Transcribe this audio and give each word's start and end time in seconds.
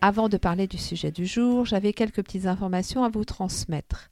Avant 0.00 0.28
de 0.28 0.36
parler 0.36 0.66
du 0.66 0.78
sujet 0.78 1.10
du 1.10 1.26
jour, 1.26 1.64
j'avais 1.64 1.92
quelques 1.92 2.22
petites 2.22 2.46
informations 2.46 3.04
à 3.04 3.08
vous 3.08 3.24
transmettre. 3.24 4.10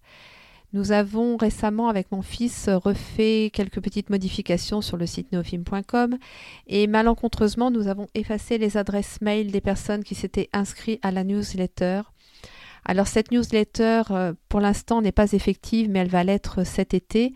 Nous 0.72 0.90
avons 0.90 1.36
récemment, 1.36 1.88
avec 1.88 2.10
mon 2.10 2.22
fils, 2.22 2.68
refait 2.68 3.50
quelques 3.52 3.80
petites 3.80 4.10
modifications 4.10 4.80
sur 4.80 4.96
le 4.96 5.06
site 5.06 5.30
neofilm.com 5.30 6.18
et 6.66 6.88
malencontreusement, 6.88 7.70
nous 7.70 7.86
avons 7.86 8.08
effacé 8.14 8.58
les 8.58 8.76
adresses 8.76 9.20
mail 9.20 9.52
des 9.52 9.60
personnes 9.60 10.02
qui 10.02 10.16
s'étaient 10.16 10.48
inscrites 10.52 10.98
à 11.02 11.12
la 11.12 11.22
newsletter. 11.22 12.02
Alors 12.84 13.06
cette 13.06 13.30
newsletter, 13.30 14.02
euh, 14.10 14.32
pour 14.48 14.60
l'instant, 14.60 15.00
n'est 15.00 15.12
pas 15.12 15.32
effective, 15.32 15.88
mais 15.90 16.00
elle 16.00 16.08
va 16.08 16.24
l'être 16.24 16.64
cet 16.64 16.94
été. 16.94 17.32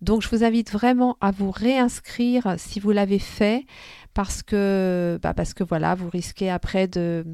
Donc 0.00 0.22
je 0.22 0.28
vous 0.28 0.44
invite 0.44 0.70
vraiment 0.70 1.16
à 1.20 1.30
vous 1.30 1.50
réinscrire 1.50 2.54
si 2.58 2.78
vous 2.78 2.92
l'avez 2.92 3.18
fait 3.18 3.66
parce 4.14 4.42
que, 4.42 5.18
bah 5.22 5.34
parce 5.34 5.54
que 5.54 5.64
voilà, 5.64 5.94
vous 5.94 6.10
risquez 6.10 6.50
après 6.50 6.86
de, 6.86 7.24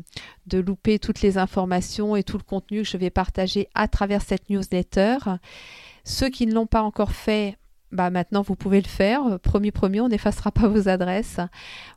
de 0.46 0.58
louper 0.58 0.98
toutes 0.98 1.22
les 1.22 1.36
informations 1.36 2.16
et 2.16 2.22
tout 2.22 2.38
le 2.38 2.44
contenu 2.44 2.82
que 2.82 2.88
je 2.88 2.96
vais 2.96 3.10
partager 3.10 3.68
à 3.74 3.88
travers 3.88 4.22
cette 4.22 4.48
newsletter. 4.48 5.18
Ceux 6.04 6.30
qui 6.30 6.46
ne 6.46 6.54
l'ont 6.54 6.66
pas 6.66 6.82
encore 6.82 7.12
fait, 7.12 7.56
bah 7.90 8.10
maintenant 8.10 8.42
vous 8.42 8.54
pouvez 8.54 8.80
le 8.80 8.88
faire. 8.88 9.38
Promis, 9.40 9.70
promis, 9.70 10.00
on 10.00 10.08
n'effacera 10.08 10.52
pas 10.52 10.68
vos 10.68 10.88
adresses. 10.88 11.40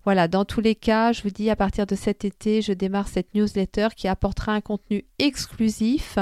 Voilà, 0.03 0.27
dans 0.27 0.45
tous 0.45 0.61
les 0.61 0.75
cas, 0.75 1.11
je 1.11 1.21
vous 1.23 1.29
dis 1.29 1.49
à 1.49 1.55
partir 1.55 1.85
de 1.85 1.95
cet 1.95 2.25
été, 2.25 2.61
je 2.61 2.73
démarre 2.73 3.07
cette 3.07 3.33
newsletter 3.35 3.89
qui 3.95 4.07
apportera 4.07 4.53
un 4.53 4.61
contenu 4.61 5.05
exclusif, 5.19 6.17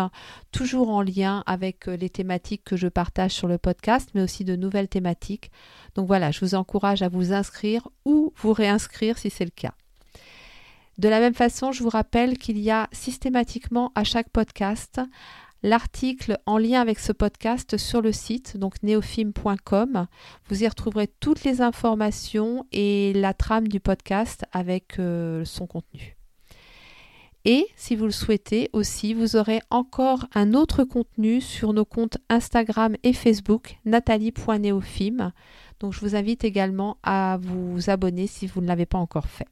toujours 0.52 0.90
en 0.90 1.02
lien 1.02 1.44
avec 1.46 1.88
euh, 1.88 1.96
les 1.96 2.10
thématiques 2.10 2.64
que 2.64 2.78
je 2.78 2.88
partage 2.88 3.32
sur 3.32 3.48
le 3.48 3.58
podcast, 3.58 4.10
mais 4.16 4.22
aussi 4.22 4.44
de 4.44 4.56
nouvelles 4.56 4.90
thématiques. 4.90 5.52
Donc 5.96 6.08
voilà, 6.08 6.32
je 6.32 6.40
vous 6.40 6.56
encourage 6.56 7.02
à 7.02 7.10
vous 7.10 7.34
inscrire 7.34 7.88
ou 8.06 8.34
vous 8.38 8.54
réinscrire 8.54 9.18
si 9.18 9.30
c'est 9.30 9.46
le 9.46 9.52
cas. 9.52 9.74
De 10.98 11.08
la 11.08 11.22
même 11.22 11.34
façon, 11.34 11.72
je 11.72 11.82
vous 11.82 11.90
rappelle 11.90 12.38
qu'il 12.38 12.60
y 12.60 12.72
a 12.72 12.90
systématiquement 12.92 13.94
à 13.96 14.04
chaque 14.04 14.30
podcast 14.30 15.00
l'article 15.64 16.40
en 16.46 16.58
lien 16.58 16.82
avec 16.82 17.00
ce 17.00 17.12
podcast 17.12 17.78
sur 17.78 18.02
le 18.02 18.12
site, 18.12 18.58
donc 18.58 18.82
neofilm.com. 18.84 20.08
Vous 20.48 20.64
y 20.64 20.68
retrouverez 20.68 21.08
toutes 21.20 21.44
les 21.44 21.62
informations 21.62 22.66
et 22.72 23.14
la 23.14 23.34
trame 23.34 23.68
du 23.68 23.80
podcast 23.80 24.46
avec 24.52 25.00
euh, 25.00 25.44
son 25.46 25.68
contenu. 25.68 26.16
Et 27.46 27.68
si 27.76 27.96
vous 27.96 28.06
le 28.06 28.12
souhaitez 28.12 28.70
aussi, 28.74 29.14
vous 29.14 29.36
aurez 29.36 29.62
encore 29.70 30.26
un 30.34 30.54
autre 30.54 30.84
contenu 30.84 31.40
sur 31.40 31.74
nos 31.74 31.86
comptes 31.86 32.18
Instagram 32.30 32.96
et 33.04 33.14
Facebook, 33.14 33.78
nathalie.neofilm. 33.86 35.32
Donc 35.80 35.94
je 35.94 36.02
vous 36.02 36.16
invite 36.16 36.44
également 36.44 36.98
à 37.02 37.38
vous 37.42 37.90
abonner 37.90 38.28
si 38.28 38.46
vous 38.46 38.62
ne 38.62 38.68
l'avez 38.68 38.86
pas 38.86 38.98
encore 38.98 39.28
fait. 39.28 39.48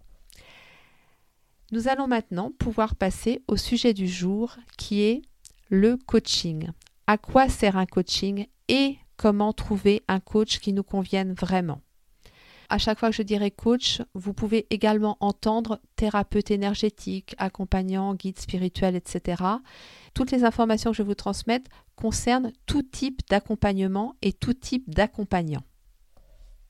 Nous 1.72 1.88
allons 1.88 2.08
maintenant 2.08 2.52
pouvoir 2.58 2.96
passer 2.96 3.42
au 3.48 3.58
sujet 3.58 3.94
du 3.94 4.08
jour 4.08 4.58
qui 4.78 5.02
est 5.02 5.22
le 5.70 5.98
coaching. 5.98 6.70
À 7.08 7.18
quoi 7.18 7.50
sert 7.50 7.78
un 7.78 7.86
coaching 7.86 8.48
et 8.68 8.98
comment 9.16 9.54
trouver 9.54 10.04
un 10.08 10.20
coach 10.20 10.60
qui 10.60 10.74
nous 10.74 10.84
convienne 10.84 11.34
vraiment? 11.34 11.82
À 12.70 12.78
chaque 12.78 13.00
fois 13.00 13.10
que 13.10 13.16
je 13.16 13.22
dirai 13.22 13.50
coach, 13.50 14.02
vous 14.14 14.34
pouvez 14.34 14.68
également 14.70 15.16
entendre 15.22 15.80
thérapeute 15.96 16.52
énergétique, 16.52 17.34
accompagnant, 17.38 18.14
guide 18.14 18.40
spirituel, 18.40 18.96
etc. 18.96 19.42
Toutes 20.14 20.32
les 20.32 20.44
informations 20.44 20.92
que 20.92 20.98
je 20.98 21.04
vous 21.04 21.16
transmette 21.16 21.68
concernent 21.96 22.52
tout 22.66 22.84
type 22.84 23.22
d'accompagnement 23.30 24.16
et 24.22 24.34
tout 24.34 24.54
type 24.54 24.90
d'accompagnant. 24.90 25.64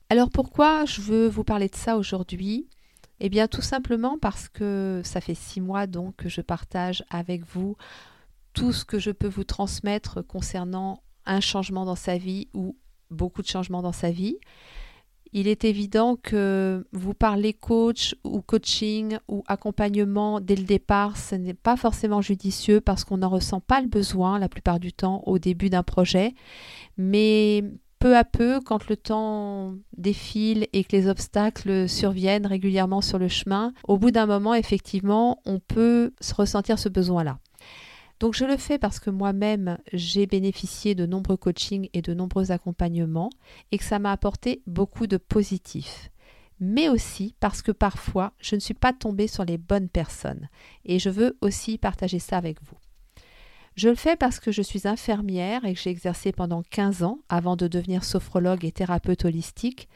Alors 0.08 0.30
pourquoi 0.30 0.84
je 0.84 1.00
veux 1.00 1.26
vous 1.26 1.44
parler 1.44 1.68
de 1.68 1.74
ça 1.74 1.96
aujourd'hui? 1.96 2.68
Eh 3.18 3.28
bien 3.28 3.48
tout 3.48 3.62
simplement 3.62 4.18
parce 4.18 4.48
que 4.48 5.02
ça 5.04 5.20
fait 5.20 5.34
six 5.34 5.60
mois 5.60 5.88
donc 5.88 6.14
que 6.14 6.28
je 6.28 6.40
partage 6.40 7.04
avec 7.10 7.44
vous 7.44 7.76
tout 8.52 8.72
ce 8.72 8.84
que 8.84 8.98
je 8.98 9.10
peux 9.10 9.28
vous 9.28 9.44
transmettre 9.44 10.26
concernant 10.26 11.02
un 11.26 11.40
changement 11.40 11.84
dans 11.84 11.96
sa 11.96 12.16
vie 12.16 12.48
ou 12.54 12.76
beaucoup 13.10 13.42
de 13.42 13.46
changements 13.46 13.82
dans 13.82 13.92
sa 13.92 14.10
vie. 14.10 14.38
Il 15.32 15.46
est 15.46 15.64
évident 15.64 16.16
que 16.16 16.86
vous 16.92 17.12
parlez 17.12 17.52
coach 17.52 18.14
ou 18.24 18.40
coaching 18.40 19.18
ou 19.28 19.44
accompagnement 19.46 20.40
dès 20.40 20.56
le 20.56 20.64
départ, 20.64 21.18
ce 21.18 21.34
n'est 21.34 21.54
pas 21.54 21.76
forcément 21.76 22.22
judicieux 22.22 22.80
parce 22.80 23.04
qu'on 23.04 23.18
n'en 23.18 23.28
ressent 23.28 23.60
pas 23.60 23.82
le 23.82 23.88
besoin 23.88 24.38
la 24.38 24.48
plupart 24.48 24.80
du 24.80 24.92
temps 24.92 25.22
au 25.26 25.38
début 25.38 25.68
d'un 25.68 25.82
projet. 25.82 26.34
Mais 26.96 27.62
peu 27.98 28.16
à 28.16 28.24
peu, 28.24 28.60
quand 28.60 28.88
le 28.88 28.96
temps 28.96 29.74
défile 29.96 30.66
et 30.72 30.84
que 30.84 30.96
les 30.96 31.08
obstacles 31.08 31.88
surviennent 31.88 32.46
régulièrement 32.46 33.02
sur 33.02 33.18
le 33.18 33.28
chemin, 33.28 33.74
au 33.86 33.98
bout 33.98 34.10
d'un 34.10 34.26
moment, 34.26 34.54
effectivement, 34.54 35.42
on 35.44 35.58
peut 35.58 36.12
se 36.20 36.34
ressentir 36.34 36.78
ce 36.78 36.88
besoin-là. 36.88 37.38
Donc 38.20 38.34
je 38.34 38.44
le 38.44 38.56
fais 38.56 38.78
parce 38.78 38.98
que 38.98 39.10
moi-même, 39.10 39.78
j'ai 39.92 40.26
bénéficié 40.26 40.94
de 40.94 41.06
nombreux 41.06 41.36
coachings 41.36 41.88
et 41.92 42.02
de 42.02 42.14
nombreux 42.14 42.50
accompagnements 42.50 43.30
et 43.70 43.78
que 43.78 43.84
ça 43.84 43.98
m'a 43.98 44.12
apporté 44.12 44.62
beaucoup 44.66 45.06
de 45.06 45.16
positifs. 45.16 46.10
Mais 46.60 46.88
aussi 46.88 47.36
parce 47.38 47.62
que 47.62 47.70
parfois, 47.70 48.32
je 48.40 48.56
ne 48.56 48.60
suis 48.60 48.74
pas 48.74 48.92
tombée 48.92 49.28
sur 49.28 49.44
les 49.44 49.58
bonnes 49.58 49.88
personnes 49.88 50.48
et 50.84 50.98
je 50.98 51.10
veux 51.10 51.38
aussi 51.40 51.78
partager 51.78 52.18
ça 52.18 52.36
avec 52.36 52.58
vous. 52.62 52.76
Je 53.76 53.88
le 53.88 53.94
fais 53.94 54.16
parce 54.16 54.40
que 54.40 54.50
je 54.50 54.60
suis 54.60 54.88
infirmière 54.88 55.64
et 55.64 55.72
que 55.72 55.78
j'ai 55.78 55.90
exercé 55.90 56.32
pendant 56.32 56.64
15 56.64 57.04
ans 57.04 57.20
avant 57.28 57.54
de 57.54 57.68
devenir 57.68 58.02
sophrologue 58.02 58.64
et 58.64 58.72
thérapeute 58.72 59.24
holistique 59.24 59.88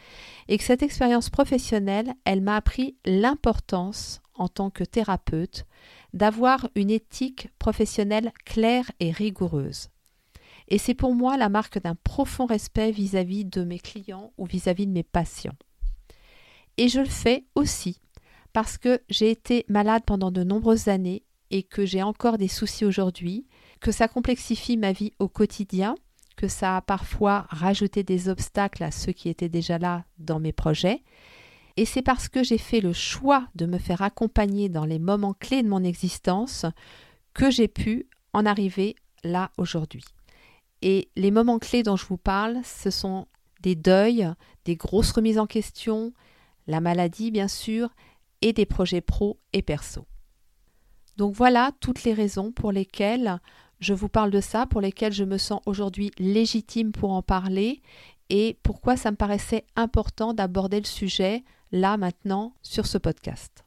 et 0.46 0.56
que 0.56 0.62
cette 0.62 0.84
expérience 0.84 1.30
professionnelle, 1.30 2.14
elle 2.24 2.42
m'a 2.42 2.54
appris 2.54 2.94
l'importance 3.04 4.22
en 4.36 4.46
tant 4.46 4.70
que 4.70 4.84
thérapeute 4.84 5.66
d'avoir 6.12 6.68
une 6.74 6.90
éthique 6.90 7.48
professionnelle 7.58 8.32
claire 8.44 8.90
et 9.00 9.10
rigoureuse. 9.10 9.88
Et 10.68 10.78
c'est 10.78 10.94
pour 10.94 11.14
moi 11.14 11.36
la 11.36 11.48
marque 11.48 11.80
d'un 11.80 11.94
profond 11.94 12.46
respect 12.46 12.92
vis-à-vis 12.92 13.44
de 13.44 13.64
mes 13.64 13.78
clients 13.78 14.32
ou 14.38 14.46
vis-à-vis 14.46 14.86
de 14.86 14.92
mes 14.92 15.02
patients. 15.02 15.56
Et 16.76 16.88
je 16.88 17.00
le 17.00 17.06
fais 17.06 17.44
aussi 17.54 18.00
parce 18.52 18.78
que 18.78 19.00
j'ai 19.08 19.30
été 19.30 19.64
malade 19.68 20.02
pendant 20.06 20.30
de 20.30 20.44
nombreuses 20.44 20.88
années 20.88 21.22
et 21.50 21.62
que 21.62 21.84
j'ai 21.84 22.02
encore 22.02 22.38
des 22.38 22.48
soucis 22.48 22.84
aujourd'hui, 22.84 23.46
que 23.80 23.92
ça 23.92 24.08
complexifie 24.08 24.76
ma 24.76 24.92
vie 24.92 25.12
au 25.18 25.28
quotidien, 25.28 25.94
que 26.36 26.48
ça 26.48 26.78
a 26.78 26.82
parfois 26.82 27.46
rajouté 27.50 28.02
des 28.02 28.28
obstacles 28.28 28.82
à 28.82 28.90
ceux 28.90 29.12
qui 29.12 29.28
étaient 29.28 29.48
déjà 29.50 29.78
là 29.78 30.04
dans 30.18 30.40
mes 30.40 30.52
projets, 30.52 31.02
et 31.76 31.84
c'est 31.84 32.02
parce 32.02 32.28
que 32.28 32.42
j'ai 32.42 32.58
fait 32.58 32.80
le 32.80 32.92
choix 32.92 33.48
de 33.54 33.66
me 33.66 33.78
faire 33.78 34.02
accompagner 34.02 34.68
dans 34.68 34.84
les 34.84 34.98
moments 34.98 35.34
clés 35.34 35.62
de 35.62 35.68
mon 35.68 35.82
existence 35.82 36.66
que 37.34 37.50
j'ai 37.50 37.68
pu 37.68 38.06
en 38.32 38.46
arriver 38.46 38.94
là 39.24 39.50
aujourd'hui. 39.56 40.04
Et 40.82 41.08
les 41.16 41.30
moments 41.30 41.58
clés 41.58 41.82
dont 41.82 41.96
je 41.96 42.06
vous 42.06 42.16
parle, 42.16 42.58
ce 42.64 42.90
sont 42.90 43.26
des 43.62 43.74
deuils, 43.74 44.28
des 44.64 44.76
grosses 44.76 45.12
remises 45.12 45.38
en 45.38 45.46
question, 45.46 46.12
la 46.66 46.80
maladie 46.80 47.30
bien 47.30 47.48
sûr, 47.48 47.90
et 48.42 48.52
des 48.52 48.66
projets 48.66 49.00
pro 49.00 49.38
et 49.52 49.62
perso. 49.62 50.06
Donc 51.16 51.34
voilà 51.34 51.70
toutes 51.80 52.04
les 52.04 52.14
raisons 52.14 52.52
pour 52.52 52.72
lesquelles 52.72 53.40
je 53.78 53.94
vous 53.94 54.08
parle 54.08 54.30
de 54.30 54.40
ça, 54.40 54.66
pour 54.66 54.80
lesquelles 54.80 55.12
je 55.12 55.24
me 55.24 55.38
sens 55.38 55.60
aujourd'hui 55.66 56.10
légitime 56.18 56.92
pour 56.92 57.12
en 57.12 57.22
parler 57.22 57.82
et 58.30 58.58
pourquoi 58.62 58.96
ça 58.96 59.10
me 59.10 59.16
paraissait 59.16 59.64
important 59.76 60.34
d'aborder 60.34 60.80
le 60.80 60.86
sujet 60.86 61.44
là 61.72 61.96
maintenant 61.96 62.54
sur 62.62 62.86
ce 62.86 62.98
podcast. 62.98 63.64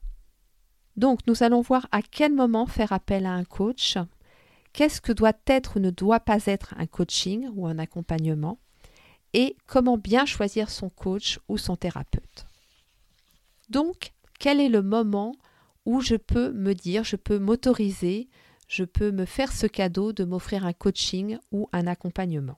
Donc 0.95 1.19
nous 1.27 1.43
allons 1.43 1.61
voir 1.61 1.87
à 1.91 2.01
quel 2.01 2.33
moment 2.33 2.65
faire 2.65 2.93
appel 2.93 3.25
à 3.25 3.33
un 3.33 3.43
coach, 3.43 3.97
qu'est-ce 4.71 5.01
que 5.01 5.11
doit 5.11 5.33
être 5.47 5.77
ou 5.77 5.79
ne 5.79 5.89
doit 5.89 6.21
pas 6.21 6.45
être 6.45 6.73
un 6.77 6.85
coaching 6.85 7.49
ou 7.55 7.67
un 7.67 7.79
accompagnement, 7.79 8.59
et 9.33 9.57
comment 9.67 9.97
bien 9.97 10.25
choisir 10.25 10.69
son 10.69 10.89
coach 10.89 11.39
ou 11.49 11.57
son 11.57 11.75
thérapeute. 11.75 12.45
Donc, 13.69 14.13
quel 14.39 14.61
est 14.61 14.69
le 14.69 14.81
moment 14.81 15.35
où 15.85 15.99
je 15.99 16.15
peux 16.15 16.53
me 16.53 16.73
dire, 16.73 17.03
je 17.03 17.17
peux 17.17 17.37
m'autoriser, 17.37 18.29
je 18.69 18.85
peux 18.85 19.11
me 19.11 19.25
faire 19.25 19.51
ce 19.51 19.67
cadeau 19.67 20.13
de 20.13 20.23
m'offrir 20.23 20.65
un 20.65 20.73
coaching 20.73 21.37
ou 21.51 21.67
un 21.73 21.85
accompagnement? 21.85 22.57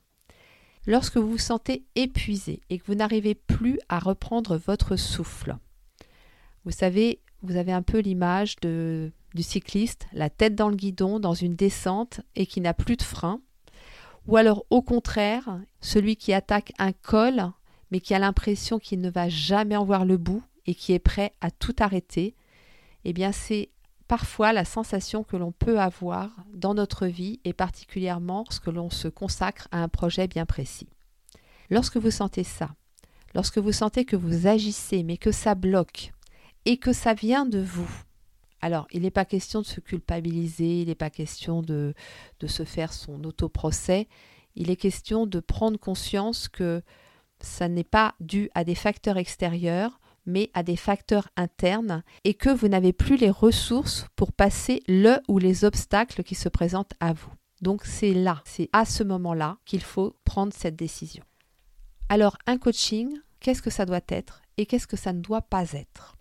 Lorsque 0.88 1.18
vous 1.18 1.30
vous 1.30 1.38
sentez 1.38 1.84
épuisé 1.96 2.62
et 2.70 2.80
que 2.80 2.86
vous 2.88 2.96
n'arrivez 2.96 3.36
plus 3.36 3.80
à 3.90 4.00
reprendre 4.00 4.58
votre 4.58 4.96
souffle. 4.96 5.58
Vous 6.66 6.72
savez, 6.72 7.20
vous 7.44 7.58
avez 7.58 7.74
un 7.74 7.84
peu 7.84 8.00
l'image 8.00 8.56
de 8.62 9.12
du 9.36 9.44
cycliste, 9.44 10.08
la 10.14 10.32
tête 10.32 10.56
dans 10.56 10.70
le 10.70 10.76
guidon, 10.76 11.20
dans 11.20 11.34
une 11.34 11.56
descente 11.56 12.22
et 12.36 12.48
qui 12.48 12.60
n'a 12.60 12.74
plus 12.74 12.96
de 12.96 13.04
frein. 13.04 13.40
Ou 14.26 14.38
alors 14.38 14.66
au 14.70 14.82
contraire, 14.82 15.60
celui 15.80 16.16
qui 16.16 16.34
attaque 16.34 16.74
un 16.80 16.92
col 16.92 17.52
mais 17.92 18.00
qui 18.00 18.14
a 18.14 18.20
l'impression 18.20 18.80
qu'il 18.80 19.00
ne 19.00 19.10
va 19.10 19.30
jamais 19.30 19.78
en 19.78 19.86
voir 19.86 20.06
le 20.06 20.18
bout 20.18 20.44
et 20.66 20.76
qui 20.76 20.94
est 20.94 21.00
prêt 21.00 21.34
à 21.40 21.52
tout 21.52 21.76
arrêter, 21.80 22.36
eh 23.06 23.14
bien 23.14 23.32
c'est 23.32 23.70
parfois 24.08 24.54
la 24.54 24.66
sensation 24.66 25.24
que 25.24 25.38
l'on 25.38 25.52
peut 25.52 25.80
avoir 25.80 26.32
dans 26.54 26.74
notre 26.74 27.08
vie 27.08 27.40
et 27.44 27.54
particulièrement 27.54 28.44
lorsque 28.48 28.68
l'on 28.68 28.90
se 28.90 29.08
consacre 29.08 29.68
à 29.72 29.82
un 29.84 29.90
projet 29.90 30.28
bien 30.28 30.46
précis. 30.46 30.88
Lorsque 31.70 31.98
vous 31.98 32.12
sentez 32.12 32.44
ça, 32.44 32.70
lorsque 33.36 33.58
vous 33.58 33.74
sentez 33.74 34.06
que 34.06 34.16
vous 34.16 34.48
agissez 34.48 35.04
mais 35.04 35.18
que 35.18 35.32
ça 35.32 35.56
bloque 35.56 36.14
et 36.66 36.78
que 36.78 36.94
ça 36.94 37.14
vient 37.14 37.46
de 37.46 37.60
vous, 37.60 37.90
alors 38.62 38.88
il 38.92 39.02
n'est 39.02 39.12
pas 39.12 39.26
question 39.26 39.62
de 39.62 39.66
se 39.66 39.80
culpabiliser, 39.80 40.82
il 40.82 40.88
n'est 40.88 40.96
pas 40.96 41.10
question 41.10 41.62
de, 41.62 41.94
se 42.46 42.64
faire 42.64 42.94
son 42.94 43.24
autoprocès, 43.24 44.08
il 44.56 44.72
est 44.72 44.76
question 44.76 45.28
de 45.28 45.40
prendre 45.40 45.78
conscience 45.78 46.48
que 46.48 46.82
ça 47.40 47.68
n'est 47.68 47.84
pas 47.84 48.16
dû 48.20 48.50
à 48.56 48.64
des 48.64 48.76
facteurs 48.76 49.18
extérieurs, 49.18 50.00
mais 50.28 50.52
à 50.54 50.62
des 50.62 50.76
facteurs 50.76 51.30
internes, 51.36 52.04
et 52.24 52.36
que 52.36 52.50
vous 52.50 52.68
n'avez 52.68 52.94
plus 52.94 53.16
les 53.16 53.32
ressources 53.32 54.06
pour 54.16 54.32
passer 54.32 54.84
le 54.88 55.18
ou 55.28 55.40
les 55.40 55.66
obstacles 55.66 56.24
qui 56.24 56.36
se 56.36 56.50
présentent 56.50 56.94
à 57.00 57.14
vous. 57.14 57.32
Donc 57.62 57.86
c'est 57.86 58.14
là, 58.14 58.44
c'est 58.46 58.70
à 58.74 58.86
ce 58.86 59.04
moment-là 59.04 59.58
qu'il 59.66 59.82
faut 59.82 60.16
prendre 60.24 60.54
cette 60.54 60.76
décision. 60.76 61.24
Alors 62.10 62.38
un 62.46 62.58
coaching, 62.58 63.18
qu'est-ce 63.40 63.64
que 63.64 63.72
ça 63.72 63.86
doit 63.86 64.02
être 64.10 64.44
et 64.58 64.66
qu'est-ce 64.66 64.88
que 64.88 64.98
ça 64.98 65.14
ne 65.14 65.22
doit 65.22 65.42
pas 65.42 65.72
être? 65.72 66.16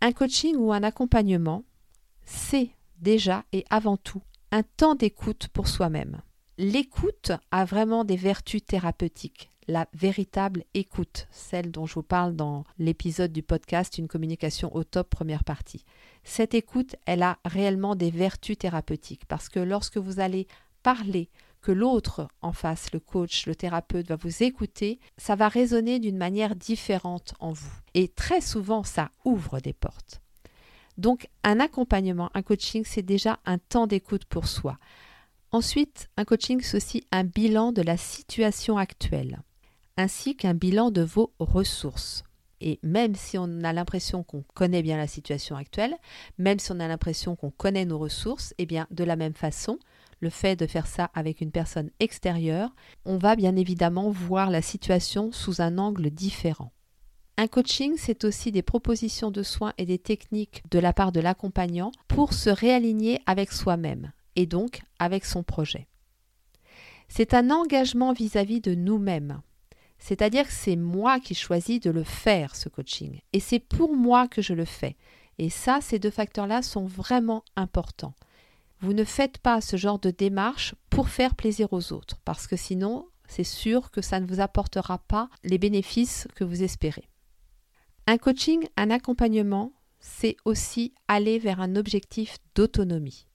Un 0.00 0.12
coaching 0.12 0.56
ou 0.56 0.72
un 0.72 0.82
accompagnement, 0.82 1.64
c'est 2.24 2.70
déjà 2.98 3.44
et 3.52 3.64
avant 3.70 3.96
tout 3.96 4.22
un 4.50 4.62
temps 4.62 4.94
d'écoute 4.94 5.48
pour 5.48 5.68
soi-même. 5.68 6.20
L'écoute 6.58 7.32
a 7.50 7.64
vraiment 7.64 8.04
des 8.04 8.16
vertus 8.16 8.64
thérapeutiques 8.64 9.50
la 9.68 9.86
véritable 9.94 10.64
écoute, 10.74 11.26
celle 11.30 11.70
dont 11.70 11.86
je 11.86 11.94
vous 11.94 12.02
parle 12.02 12.36
dans 12.36 12.64
l'épisode 12.78 13.32
du 13.32 13.42
podcast 13.42 13.98
Une 13.98 14.08
communication 14.08 14.74
au 14.74 14.84
top 14.84 15.10
première 15.10 15.44
partie. 15.44 15.84
Cette 16.22 16.54
écoute, 16.54 16.96
elle 17.06 17.22
a 17.22 17.38
réellement 17.44 17.94
des 17.94 18.10
vertus 18.10 18.58
thérapeutiques 18.58 19.26
parce 19.26 19.48
que 19.48 19.60
lorsque 19.60 19.96
vous 19.96 20.20
allez 20.20 20.46
parler, 20.82 21.30
que 21.62 21.72
l'autre 21.72 22.28
en 22.42 22.52
face, 22.52 22.92
le 22.92 23.00
coach, 23.00 23.46
le 23.46 23.54
thérapeute 23.54 24.08
va 24.08 24.16
vous 24.16 24.42
écouter, 24.42 25.00
ça 25.16 25.34
va 25.34 25.48
résonner 25.48 25.98
d'une 25.98 26.18
manière 26.18 26.56
différente 26.56 27.32
en 27.40 27.52
vous. 27.52 27.72
Et 27.94 28.08
très 28.08 28.42
souvent, 28.42 28.82
ça 28.82 29.10
ouvre 29.24 29.60
des 29.60 29.72
portes. 29.72 30.20
Donc 30.98 31.26
un 31.42 31.60
accompagnement, 31.60 32.30
un 32.34 32.42
coaching, 32.42 32.84
c'est 32.84 33.02
déjà 33.02 33.40
un 33.46 33.56
temps 33.56 33.86
d'écoute 33.86 34.26
pour 34.26 34.46
soi. 34.46 34.78
Ensuite, 35.52 36.10
un 36.18 36.24
coaching, 36.24 36.60
c'est 36.60 36.76
aussi 36.76 37.06
un 37.10 37.24
bilan 37.24 37.72
de 37.72 37.80
la 37.80 37.96
situation 37.96 38.76
actuelle 38.76 39.40
ainsi 39.96 40.36
qu'un 40.36 40.54
bilan 40.54 40.90
de 40.90 41.02
vos 41.02 41.32
ressources. 41.38 42.24
Et 42.60 42.78
même 42.82 43.14
si 43.14 43.36
on 43.36 43.62
a 43.62 43.72
l'impression 43.72 44.22
qu'on 44.22 44.44
connaît 44.54 44.82
bien 44.82 44.96
la 44.96 45.06
situation 45.06 45.56
actuelle, 45.56 45.94
même 46.38 46.58
si 46.58 46.72
on 46.72 46.80
a 46.80 46.88
l'impression 46.88 47.36
qu'on 47.36 47.50
connaît 47.50 47.84
nos 47.84 47.98
ressources, 47.98 48.54
eh 48.58 48.66
bien 48.66 48.86
de 48.90 49.04
la 49.04 49.16
même 49.16 49.34
façon, 49.34 49.78
le 50.20 50.30
fait 50.30 50.56
de 50.56 50.66
faire 50.66 50.86
ça 50.86 51.10
avec 51.14 51.40
une 51.40 51.50
personne 51.50 51.90
extérieure, 52.00 52.74
on 53.04 53.18
va 53.18 53.36
bien 53.36 53.56
évidemment 53.56 54.10
voir 54.10 54.50
la 54.50 54.62
situation 54.62 55.30
sous 55.32 55.60
un 55.60 55.76
angle 55.78 56.10
différent. 56.10 56.72
Un 57.36 57.48
coaching, 57.48 57.96
c'est 57.98 58.24
aussi 58.24 58.52
des 58.52 58.62
propositions 58.62 59.32
de 59.32 59.42
soins 59.42 59.74
et 59.76 59.84
des 59.84 59.98
techniques 59.98 60.62
de 60.70 60.78
la 60.78 60.92
part 60.92 61.10
de 61.10 61.20
l'accompagnant 61.20 61.90
pour 62.06 62.32
se 62.32 62.48
réaligner 62.48 63.20
avec 63.26 63.52
soi-même 63.52 64.12
et 64.36 64.46
donc 64.46 64.82
avec 64.98 65.24
son 65.24 65.42
projet. 65.42 65.88
C'est 67.08 67.34
un 67.34 67.50
engagement 67.50 68.12
vis-à-vis 68.12 68.60
-vis 68.60 68.70
de 68.70 68.74
nous-mêmes 68.74 69.42
c'est-à-dire 70.04 70.46
que 70.46 70.52
c'est 70.52 70.76
moi 70.76 71.18
qui 71.18 71.34
choisis 71.34 71.80
de 71.80 71.90
le 71.90 72.04
faire, 72.04 72.56
ce 72.56 72.68
coaching. 72.68 73.20
Et 73.32 73.40
c'est 73.40 73.58
pour 73.58 73.96
moi 73.96 74.28
que 74.28 74.42
je 74.42 74.52
le 74.52 74.66
fais. 74.66 74.98
Et 75.38 75.48
ça, 75.48 75.78
ces 75.80 75.98
deux 75.98 76.10
facteurs-là 76.10 76.60
sont 76.60 76.84
vraiment 76.84 77.42
importants. 77.56 78.12
Vous 78.80 78.92
ne 78.92 79.04
faites 79.04 79.38
pas 79.38 79.62
ce 79.62 79.78
genre 79.78 79.98
de 79.98 80.10
démarche 80.10 80.74
pour 80.90 81.08
faire 81.08 81.34
plaisir 81.34 81.72
aux 81.72 81.94
autres, 81.94 82.18
parce 82.26 82.46
que 82.46 82.54
sinon, 82.54 83.08
c'est 83.28 83.44
sûr 83.44 83.90
que 83.90 84.02
ça 84.02 84.20
ne 84.20 84.26
vous 84.26 84.40
apportera 84.40 84.98
pas 84.98 85.30
les 85.42 85.56
bénéfices 85.56 86.28
que 86.34 86.44
vous 86.44 86.62
espérez. 86.62 87.08
Un 88.06 88.18
coaching, 88.18 88.68
un 88.76 88.90
accompagnement, 88.90 89.72
c'est 90.00 90.36
aussi 90.44 90.92
aller 91.08 91.38
vers 91.38 91.62
un 91.62 91.76
objectif 91.76 92.36
d'autonomie. 92.54 93.26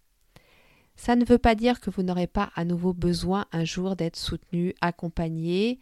Ça 0.95 1.15
ne 1.15 1.25
veut 1.25 1.39
pas 1.39 1.55
dire 1.55 1.79
que 1.79 1.89
vous 1.89 2.03
n'aurez 2.03 2.27
pas 2.27 2.51
à 2.53 2.63
nouveau 2.63 2.93
besoin 2.93 3.47
un 3.53 3.65
jour 3.65 3.95
d'être 3.95 4.17
soutenu, 4.17 4.75
accompagné, 4.81 5.79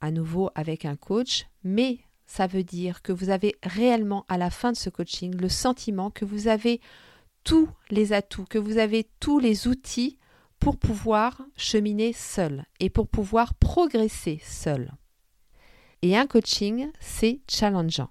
à 0.00 0.10
nouveau 0.10 0.50
avec 0.54 0.84
un 0.84 0.96
coach, 0.96 1.46
mais 1.64 1.98
ça 2.26 2.46
veut 2.46 2.62
dire 2.62 3.02
que 3.02 3.12
vous 3.12 3.30
avez 3.30 3.56
réellement 3.62 4.24
à 4.28 4.36
la 4.36 4.50
fin 4.50 4.72
de 4.72 4.76
ce 4.76 4.90
coaching 4.90 5.34
le 5.34 5.48
sentiment 5.48 6.10
que 6.10 6.24
vous 6.24 6.48
avez 6.48 6.80
tous 7.42 7.68
les 7.90 8.12
atouts, 8.12 8.44
que 8.44 8.58
vous 8.58 8.78
avez 8.78 9.08
tous 9.20 9.38
les 9.38 9.66
outils 9.66 10.18
pour 10.60 10.76
pouvoir 10.76 11.40
cheminer 11.56 12.12
seul 12.12 12.66
et 12.80 12.90
pour 12.90 13.08
pouvoir 13.08 13.54
progresser 13.54 14.40
seul. 14.44 14.92
Et 16.02 16.16
un 16.16 16.26
coaching, 16.26 16.90
c'est 17.00 17.40
challengeant. 17.48 18.10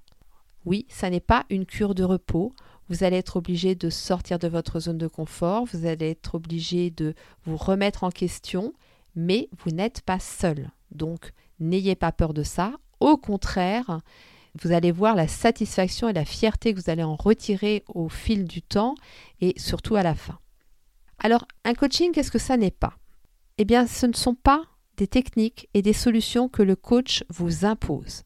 Oui, 0.65 0.85
ça 0.89 1.09
n'est 1.09 1.19
pas 1.19 1.45
une 1.49 1.65
cure 1.65 1.95
de 1.95 2.03
repos. 2.03 2.53
Vous 2.89 3.03
allez 3.03 3.17
être 3.17 3.37
obligé 3.37 3.75
de 3.75 3.89
sortir 3.89 4.39
de 4.39 4.47
votre 4.47 4.79
zone 4.79 4.97
de 4.97 5.07
confort, 5.07 5.65
vous 5.65 5.85
allez 5.85 6.11
être 6.11 6.35
obligé 6.35 6.89
de 6.89 7.13
vous 7.45 7.57
remettre 7.57 8.03
en 8.03 8.11
question, 8.11 8.73
mais 9.15 9.49
vous 9.59 9.71
n'êtes 9.71 10.01
pas 10.01 10.19
seul. 10.19 10.71
Donc, 10.91 11.33
N'ayez 11.59 11.95
pas 11.95 12.11
peur 12.11 12.33
de 12.33 12.43
ça. 12.43 12.73
Au 12.99 13.17
contraire, 13.17 13.99
vous 14.61 14.71
allez 14.71 14.91
voir 14.91 15.15
la 15.15 15.27
satisfaction 15.27 16.09
et 16.09 16.13
la 16.13 16.25
fierté 16.25 16.73
que 16.73 16.81
vous 16.81 16.89
allez 16.89 17.03
en 17.03 17.15
retirer 17.15 17.83
au 17.87 18.09
fil 18.09 18.45
du 18.45 18.61
temps 18.61 18.95
et 19.41 19.53
surtout 19.57 19.95
à 19.95 20.03
la 20.03 20.15
fin. 20.15 20.39
Alors, 21.19 21.45
un 21.63 21.73
coaching, 21.73 22.11
qu'est-ce 22.11 22.31
que 22.31 22.39
ça 22.39 22.57
n'est 22.57 22.71
pas? 22.71 22.93
Eh 23.57 23.65
bien, 23.65 23.87
ce 23.87 24.05
ne 24.05 24.13
sont 24.13 24.35
pas 24.35 24.63
des 24.97 25.07
techniques 25.07 25.69
et 25.73 25.81
des 25.81 25.93
solutions 25.93 26.49
que 26.49 26.63
le 26.63 26.75
coach 26.75 27.23
vous 27.29 27.65
impose. 27.65 28.23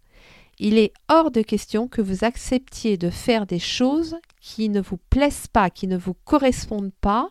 Il 0.59 0.77
est 0.77 0.93
hors 1.09 1.31
de 1.31 1.41
question 1.41 1.87
que 1.87 2.01
vous 2.01 2.23
acceptiez 2.23 2.97
de 2.97 3.09
faire 3.09 3.45
des 3.45 3.59
choses 3.59 4.17
qui 4.39 4.69
ne 4.69 4.81
vous 4.81 4.97
plaisent 4.97 5.47
pas, 5.47 5.69
qui 5.69 5.87
ne 5.87 5.97
vous 5.97 6.13
correspondent 6.13 6.93
pas. 7.01 7.29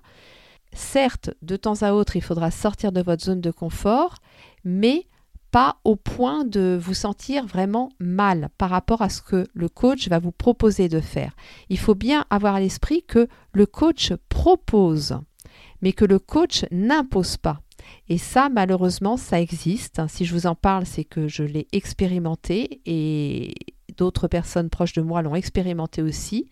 Certes, 0.72 1.30
de 1.42 1.56
temps 1.56 1.82
à 1.82 1.92
autre, 1.92 2.16
il 2.16 2.22
faudra 2.22 2.50
sortir 2.50 2.92
de 2.92 3.02
votre 3.02 3.24
zone 3.24 3.40
de 3.40 3.50
confort, 3.50 4.16
mais 4.64 5.06
pas 5.50 5.78
au 5.84 5.96
point 5.96 6.44
de 6.44 6.78
vous 6.80 6.94
sentir 6.94 7.46
vraiment 7.46 7.90
mal 7.98 8.50
par 8.58 8.70
rapport 8.70 9.02
à 9.02 9.08
ce 9.08 9.20
que 9.22 9.46
le 9.52 9.68
coach 9.68 10.08
va 10.08 10.18
vous 10.18 10.32
proposer 10.32 10.88
de 10.88 11.00
faire. 11.00 11.34
Il 11.68 11.78
faut 11.78 11.94
bien 11.94 12.24
avoir 12.30 12.54
à 12.54 12.60
l'esprit 12.60 13.02
que 13.02 13.28
le 13.52 13.66
coach 13.66 14.12
propose, 14.28 15.18
mais 15.82 15.92
que 15.92 16.04
le 16.04 16.18
coach 16.18 16.64
n'impose 16.70 17.36
pas. 17.36 17.60
Et 18.08 18.18
ça, 18.18 18.48
malheureusement, 18.48 19.16
ça 19.16 19.40
existe. 19.40 20.00
Si 20.08 20.24
je 20.24 20.34
vous 20.34 20.46
en 20.46 20.54
parle, 20.54 20.86
c'est 20.86 21.04
que 21.04 21.28
je 21.28 21.42
l'ai 21.42 21.66
expérimenté 21.72 22.80
et 22.86 23.54
d'autres 23.96 24.28
personnes 24.28 24.70
proches 24.70 24.92
de 24.92 25.02
moi 25.02 25.22
l'ont 25.22 25.34
expérimenté 25.34 26.02
aussi. 26.02 26.48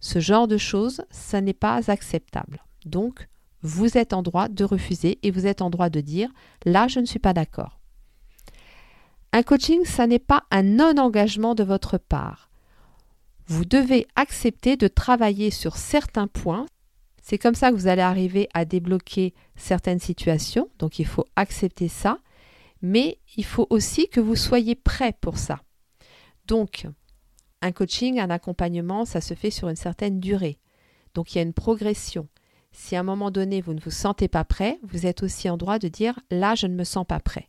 Ce 0.00 0.18
genre 0.18 0.48
de 0.48 0.56
choses, 0.56 1.02
ça 1.10 1.40
n'est 1.40 1.52
pas 1.52 1.90
acceptable. 1.90 2.64
Donc, 2.86 3.28
vous 3.62 3.96
êtes 3.96 4.12
en 4.12 4.22
droit 4.22 4.48
de 4.48 4.64
refuser 4.64 5.18
et 5.22 5.30
vous 5.30 5.46
êtes 5.46 5.62
en 5.62 5.70
droit 5.70 5.90
de 5.90 6.00
dire 6.00 6.30
là, 6.64 6.88
je 6.88 6.98
ne 6.98 7.06
suis 7.06 7.20
pas 7.20 7.32
d'accord. 7.32 7.81
Un 9.32 9.42
coaching, 9.42 9.84
ça 9.84 10.06
n'est 10.06 10.18
pas 10.18 10.44
un 10.50 10.62
non-engagement 10.62 11.54
de 11.54 11.64
votre 11.64 11.98
part. 11.98 12.50
Vous 13.46 13.64
devez 13.64 14.06
accepter 14.14 14.76
de 14.76 14.88
travailler 14.88 15.50
sur 15.50 15.76
certains 15.76 16.26
points. 16.26 16.66
C'est 17.22 17.38
comme 17.38 17.54
ça 17.54 17.70
que 17.70 17.76
vous 17.76 17.86
allez 17.86 18.02
arriver 18.02 18.48
à 18.52 18.64
débloquer 18.64 19.32
certaines 19.56 20.00
situations, 20.00 20.68
donc 20.78 20.98
il 20.98 21.06
faut 21.06 21.24
accepter 21.36 21.88
ça, 21.88 22.18
mais 22.82 23.18
il 23.36 23.44
faut 23.44 23.66
aussi 23.70 24.08
que 24.08 24.20
vous 24.20 24.36
soyez 24.36 24.74
prêt 24.74 25.14
pour 25.20 25.38
ça. 25.38 25.60
Donc, 26.46 26.86
un 27.62 27.72
coaching, 27.72 28.18
un 28.18 28.30
accompagnement, 28.30 29.04
ça 29.04 29.20
se 29.20 29.34
fait 29.34 29.50
sur 29.50 29.68
une 29.68 29.76
certaine 29.76 30.18
durée. 30.18 30.58
Donc 31.14 31.32
il 31.32 31.38
y 31.38 31.38
a 31.38 31.44
une 31.44 31.52
progression. 31.52 32.26
Si 32.72 32.96
à 32.96 33.00
un 33.00 33.04
moment 33.04 33.30
donné 33.30 33.60
vous 33.60 33.74
ne 33.74 33.80
vous 33.80 33.90
sentez 33.90 34.28
pas 34.28 34.44
prêt, 34.44 34.78
vous 34.82 35.06
êtes 35.06 35.22
aussi 35.22 35.48
en 35.48 35.56
droit 35.56 35.78
de 35.78 35.88
dire 35.88 36.18
là 36.30 36.54
je 36.54 36.66
ne 36.66 36.74
me 36.74 36.84
sens 36.84 37.06
pas 37.06 37.20
prêt. 37.20 37.48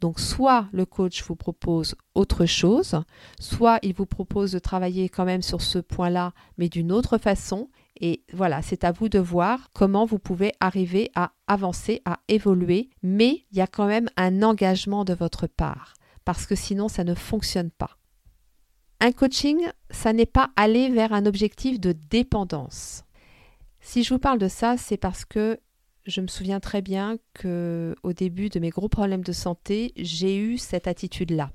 Donc 0.00 0.20
soit 0.20 0.68
le 0.72 0.84
coach 0.84 1.22
vous 1.24 1.36
propose 1.36 1.94
autre 2.14 2.46
chose, 2.46 3.00
soit 3.40 3.78
il 3.82 3.94
vous 3.94 4.06
propose 4.06 4.52
de 4.52 4.58
travailler 4.58 5.08
quand 5.08 5.24
même 5.24 5.42
sur 5.42 5.62
ce 5.62 5.78
point-là, 5.78 6.32
mais 6.58 6.68
d'une 6.68 6.92
autre 6.92 7.18
façon. 7.18 7.70
Et 8.00 8.24
voilà, 8.32 8.60
c'est 8.60 8.84
à 8.84 8.92
vous 8.92 9.08
de 9.08 9.18
voir 9.18 9.70
comment 9.72 10.04
vous 10.04 10.18
pouvez 10.18 10.52
arriver 10.60 11.10
à 11.14 11.32
avancer, 11.46 12.02
à 12.04 12.18
évoluer, 12.28 12.90
mais 13.02 13.44
il 13.52 13.58
y 13.58 13.60
a 13.60 13.66
quand 13.66 13.86
même 13.86 14.08
un 14.16 14.42
engagement 14.42 15.04
de 15.04 15.14
votre 15.14 15.46
part, 15.46 15.94
parce 16.24 16.46
que 16.46 16.54
sinon 16.56 16.88
ça 16.88 17.04
ne 17.04 17.14
fonctionne 17.14 17.70
pas. 17.70 17.96
Un 19.00 19.12
coaching, 19.12 19.58
ça 19.90 20.12
n'est 20.12 20.26
pas 20.26 20.50
aller 20.56 20.88
vers 20.88 21.12
un 21.12 21.26
objectif 21.26 21.78
de 21.78 21.92
dépendance. 21.92 23.04
Si 23.80 24.02
je 24.02 24.14
vous 24.14 24.18
parle 24.18 24.38
de 24.38 24.48
ça, 24.48 24.76
c'est 24.76 24.96
parce 24.96 25.24
que 25.24 25.60
je 26.06 26.20
me 26.20 26.26
souviens 26.26 26.60
très 26.60 26.82
bien 26.82 27.16
que 27.32 27.94
au 28.02 28.12
début 28.12 28.48
de 28.48 28.60
mes 28.60 28.70
gros 28.70 28.88
problèmes 28.88 29.24
de 29.24 29.32
santé, 29.32 29.92
j'ai 29.96 30.36
eu 30.36 30.58
cette 30.58 30.86
attitude-là. 30.86 31.50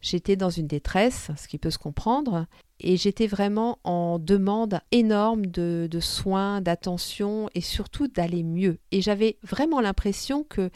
J'étais 0.00 0.36
dans 0.36 0.50
une 0.50 0.68
détresse, 0.68 1.30
ce 1.36 1.48
qui 1.48 1.58
peut 1.58 1.70
se 1.70 1.78
comprendre, 1.78 2.46
et 2.78 2.96
j'étais 2.96 3.26
vraiment 3.26 3.78
en 3.82 4.20
demande 4.20 4.80
énorme 4.92 5.46
de, 5.46 5.88
de 5.90 6.00
soins, 6.00 6.60
d'attention 6.60 7.50
et 7.54 7.60
surtout 7.60 8.06
d'aller 8.06 8.44
mieux. 8.44 8.78
Et 8.92 9.00
j'avais 9.00 9.38
vraiment 9.42 9.80
l'impression 9.80 10.44
que 10.44 10.70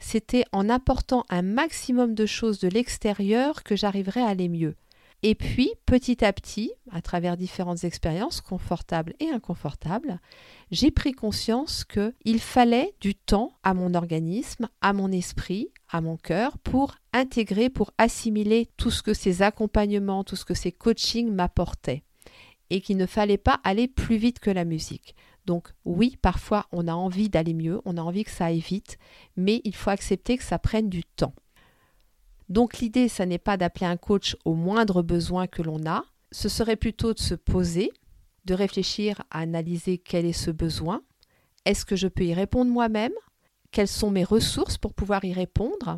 c'était 0.00 0.44
en 0.50 0.68
apportant 0.68 1.24
un 1.30 1.42
maximum 1.42 2.14
de 2.14 2.26
choses 2.26 2.58
de 2.58 2.68
l'extérieur 2.68 3.62
que 3.62 3.76
j'arriverais 3.76 4.22
à 4.22 4.28
aller 4.28 4.48
mieux. 4.48 4.74
Et 5.26 5.34
puis, 5.34 5.72
petit 5.86 6.22
à 6.22 6.34
petit, 6.34 6.70
à 6.90 7.00
travers 7.00 7.38
différentes 7.38 7.82
expériences, 7.84 8.42
confortables 8.42 9.14
et 9.20 9.30
inconfortables, 9.30 10.20
j'ai 10.70 10.90
pris 10.90 11.12
conscience 11.12 11.86
qu'il 11.86 12.40
fallait 12.40 12.94
du 13.00 13.14
temps 13.14 13.56
à 13.62 13.72
mon 13.72 13.94
organisme, 13.94 14.68
à 14.82 14.92
mon 14.92 15.10
esprit, 15.10 15.70
à 15.88 16.02
mon 16.02 16.18
cœur, 16.18 16.58
pour 16.58 16.96
intégrer, 17.14 17.70
pour 17.70 17.92
assimiler 17.96 18.68
tout 18.76 18.90
ce 18.90 19.02
que 19.02 19.14
ces 19.14 19.40
accompagnements, 19.40 20.24
tout 20.24 20.36
ce 20.36 20.44
que 20.44 20.52
ces 20.52 20.72
coachings 20.72 21.32
m'apportaient. 21.32 22.02
Et 22.68 22.82
qu'il 22.82 22.98
ne 22.98 23.06
fallait 23.06 23.38
pas 23.38 23.60
aller 23.64 23.88
plus 23.88 24.16
vite 24.16 24.40
que 24.40 24.50
la 24.50 24.66
musique. 24.66 25.16
Donc 25.46 25.70
oui, 25.86 26.18
parfois 26.20 26.66
on 26.70 26.86
a 26.86 26.92
envie 26.92 27.30
d'aller 27.30 27.54
mieux, 27.54 27.80
on 27.86 27.96
a 27.96 28.02
envie 28.02 28.24
que 28.24 28.30
ça 28.30 28.46
aille 28.46 28.60
vite, 28.60 28.98
mais 29.38 29.62
il 29.64 29.74
faut 29.74 29.90
accepter 29.90 30.36
que 30.36 30.44
ça 30.44 30.58
prenne 30.58 30.90
du 30.90 31.02
temps. 31.02 31.34
Donc 32.48 32.78
l'idée, 32.78 33.08
ça 33.08 33.26
n'est 33.26 33.38
pas 33.38 33.56
d'appeler 33.56 33.86
un 33.86 33.96
coach 33.96 34.36
au 34.44 34.54
moindre 34.54 35.02
besoin 35.02 35.46
que 35.46 35.62
l'on 35.62 35.86
a, 35.86 36.04
ce 36.30 36.48
serait 36.48 36.76
plutôt 36.76 37.14
de 37.14 37.18
se 37.18 37.34
poser, 37.34 37.92
de 38.44 38.54
réfléchir 38.54 39.22
à 39.30 39.40
analyser 39.40 39.98
quel 39.98 40.26
est 40.26 40.32
ce 40.32 40.50
besoin, 40.50 41.02
est-ce 41.64 41.86
que 41.86 41.96
je 41.96 42.08
peux 42.08 42.24
y 42.24 42.34
répondre 42.34 42.70
moi-même, 42.70 43.12
quelles 43.70 43.88
sont 43.88 44.10
mes 44.10 44.24
ressources 44.24 44.76
pour 44.76 44.92
pouvoir 44.92 45.24
y 45.24 45.32
répondre, 45.32 45.96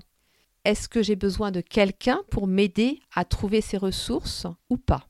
est-ce 0.64 0.88
que 0.88 1.02
j'ai 1.02 1.16
besoin 1.16 1.50
de 1.50 1.60
quelqu'un 1.60 2.22
pour 2.30 2.46
m'aider 2.46 3.00
à 3.14 3.24
trouver 3.24 3.60
ces 3.60 3.76
ressources 3.76 4.46
ou 4.70 4.76
pas? 4.76 5.08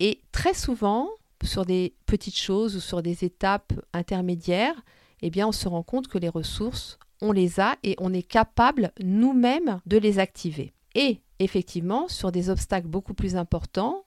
Et 0.00 0.20
très 0.32 0.54
souvent, 0.54 1.08
sur 1.42 1.64
des 1.64 1.94
petites 2.06 2.38
choses 2.38 2.76
ou 2.76 2.80
sur 2.80 3.02
des 3.02 3.24
étapes 3.24 3.72
intermédiaires, 3.92 4.74
eh 5.22 5.30
bien 5.30 5.48
on 5.48 5.52
se 5.52 5.68
rend 5.68 5.82
compte 5.82 6.08
que 6.08 6.18
les 6.18 6.28
ressources, 6.28 6.98
on 7.20 7.32
les 7.32 7.60
a 7.60 7.76
et 7.82 7.96
on 7.98 8.12
est 8.12 8.22
capable 8.22 8.92
nous-mêmes 9.00 9.80
de 9.86 9.96
les 9.96 10.18
activer. 10.18 10.72
Et 10.94 11.20
effectivement, 11.38 12.08
sur 12.08 12.32
des 12.32 12.50
obstacles 12.50 12.88
beaucoup 12.88 13.14
plus 13.14 13.36
importants, 13.36 14.04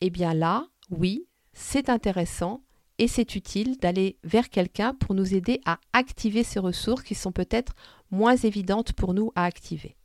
eh 0.00 0.10
bien 0.10 0.34
là, 0.34 0.66
oui, 0.90 1.26
c'est 1.52 1.88
intéressant 1.88 2.62
et 2.98 3.08
c'est 3.08 3.34
utile 3.34 3.78
d'aller 3.78 4.18
vers 4.24 4.50
quelqu'un 4.50 4.94
pour 4.94 5.14
nous 5.14 5.34
aider 5.34 5.60
à 5.64 5.78
activer 5.92 6.42
ces 6.42 6.58
ressources 6.58 7.02
qui 7.02 7.14
sont 7.14 7.32
peut-être 7.32 7.74
moins 8.10 8.36
évidentes 8.36 8.92
pour 8.92 9.14
nous 9.14 9.32
à 9.34 9.44
activer. 9.44 9.96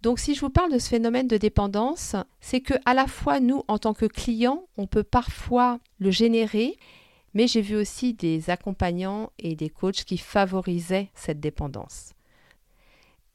Donc 0.00 0.18
si 0.18 0.34
je 0.34 0.40
vous 0.40 0.50
parle 0.50 0.72
de 0.72 0.78
ce 0.78 0.88
phénomène 0.88 1.28
de 1.28 1.38
dépendance, 1.38 2.14
c'est 2.40 2.60
que 2.60 2.74
à 2.84 2.92
la 2.92 3.06
fois 3.06 3.40
nous 3.40 3.62
en 3.68 3.78
tant 3.78 3.94
que 3.94 4.04
clients, 4.04 4.66
on 4.76 4.86
peut 4.86 5.02
parfois 5.02 5.80
le 5.98 6.10
générer 6.10 6.76
mais 7.34 7.48
j'ai 7.48 7.60
vu 7.60 7.76
aussi 7.76 8.14
des 8.14 8.48
accompagnants 8.48 9.30
et 9.38 9.56
des 9.56 9.68
coachs 9.68 10.04
qui 10.04 10.18
favorisaient 10.18 11.10
cette 11.14 11.40
dépendance. 11.40 12.12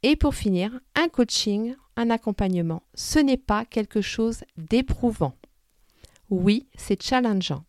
Et 0.02 0.16
pour 0.16 0.34
finir, 0.34 0.80
un 0.96 1.10
coaching, 1.10 1.76
un 1.98 2.10
accompagnement, 2.10 2.84
ce 2.96 3.20
n'est 3.20 3.38
pas 3.38 3.66
quelque 3.66 4.00
chose 4.00 4.44
d'éprouvant. 4.58 5.36
Oui, 6.30 6.68
c'est 6.76 7.02
challengeant, 7.02 7.66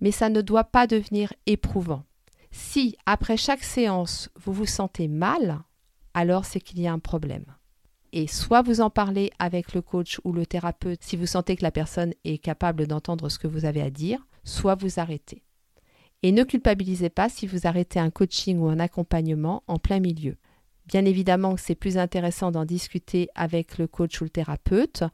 mais 0.00 0.10
ça 0.10 0.28
ne 0.28 0.42
doit 0.42 0.64
pas 0.64 0.86
devenir 0.86 1.32
éprouvant. 1.46 2.04
Si, 2.50 2.96
après 3.06 3.38
chaque 3.38 3.64
séance, 3.64 4.28
vous 4.36 4.52
vous 4.52 4.66
sentez 4.66 5.08
mal, 5.08 5.62
alors 6.12 6.44
c'est 6.44 6.60
qu'il 6.60 6.80
y 6.80 6.86
a 6.86 6.92
un 6.92 6.98
problème. 6.98 7.46
Et 8.12 8.26
soit 8.26 8.62
vous 8.62 8.80
en 8.80 8.90
parlez 8.90 9.30
avec 9.38 9.74
le 9.74 9.82
coach 9.82 10.20
ou 10.22 10.32
le 10.32 10.46
thérapeute 10.46 11.02
si 11.02 11.16
vous 11.16 11.26
sentez 11.26 11.56
que 11.56 11.64
la 11.64 11.72
personne 11.72 12.12
est 12.24 12.38
capable 12.38 12.86
d'entendre 12.86 13.28
ce 13.28 13.38
que 13.38 13.48
vous 13.48 13.64
avez 13.64 13.80
à 13.80 13.90
dire, 13.90 14.24
soit 14.44 14.76
vous 14.76 15.00
arrêtez. 15.00 15.42
Et 16.24 16.32
ne 16.32 16.42
culpabilisez 16.42 17.10
pas 17.10 17.28
si 17.28 17.46
vous 17.46 17.66
arrêtez 17.66 18.00
un 18.00 18.08
coaching 18.08 18.58
ou 18.58 18.68
un 18.68 18.80
accompagnement 18.80 19.62
en 19.66 19.78
plein 19.78 20.00
milieu. 20.00 20.38
Bien 20.86 21.04
évidemment 21.04 21.58
c'est 21.58 21.74
plus 21.74 21.98
intéressant 21.98 22.50
d'en 22.50 22.64
discuter 22.64 23.28
avec 23.34 23.76
le 23.76 23.86
coach 23.86 24.22
ou 24.22 24.24
le 24.24 24.30
thérapeute, 24.30 25.04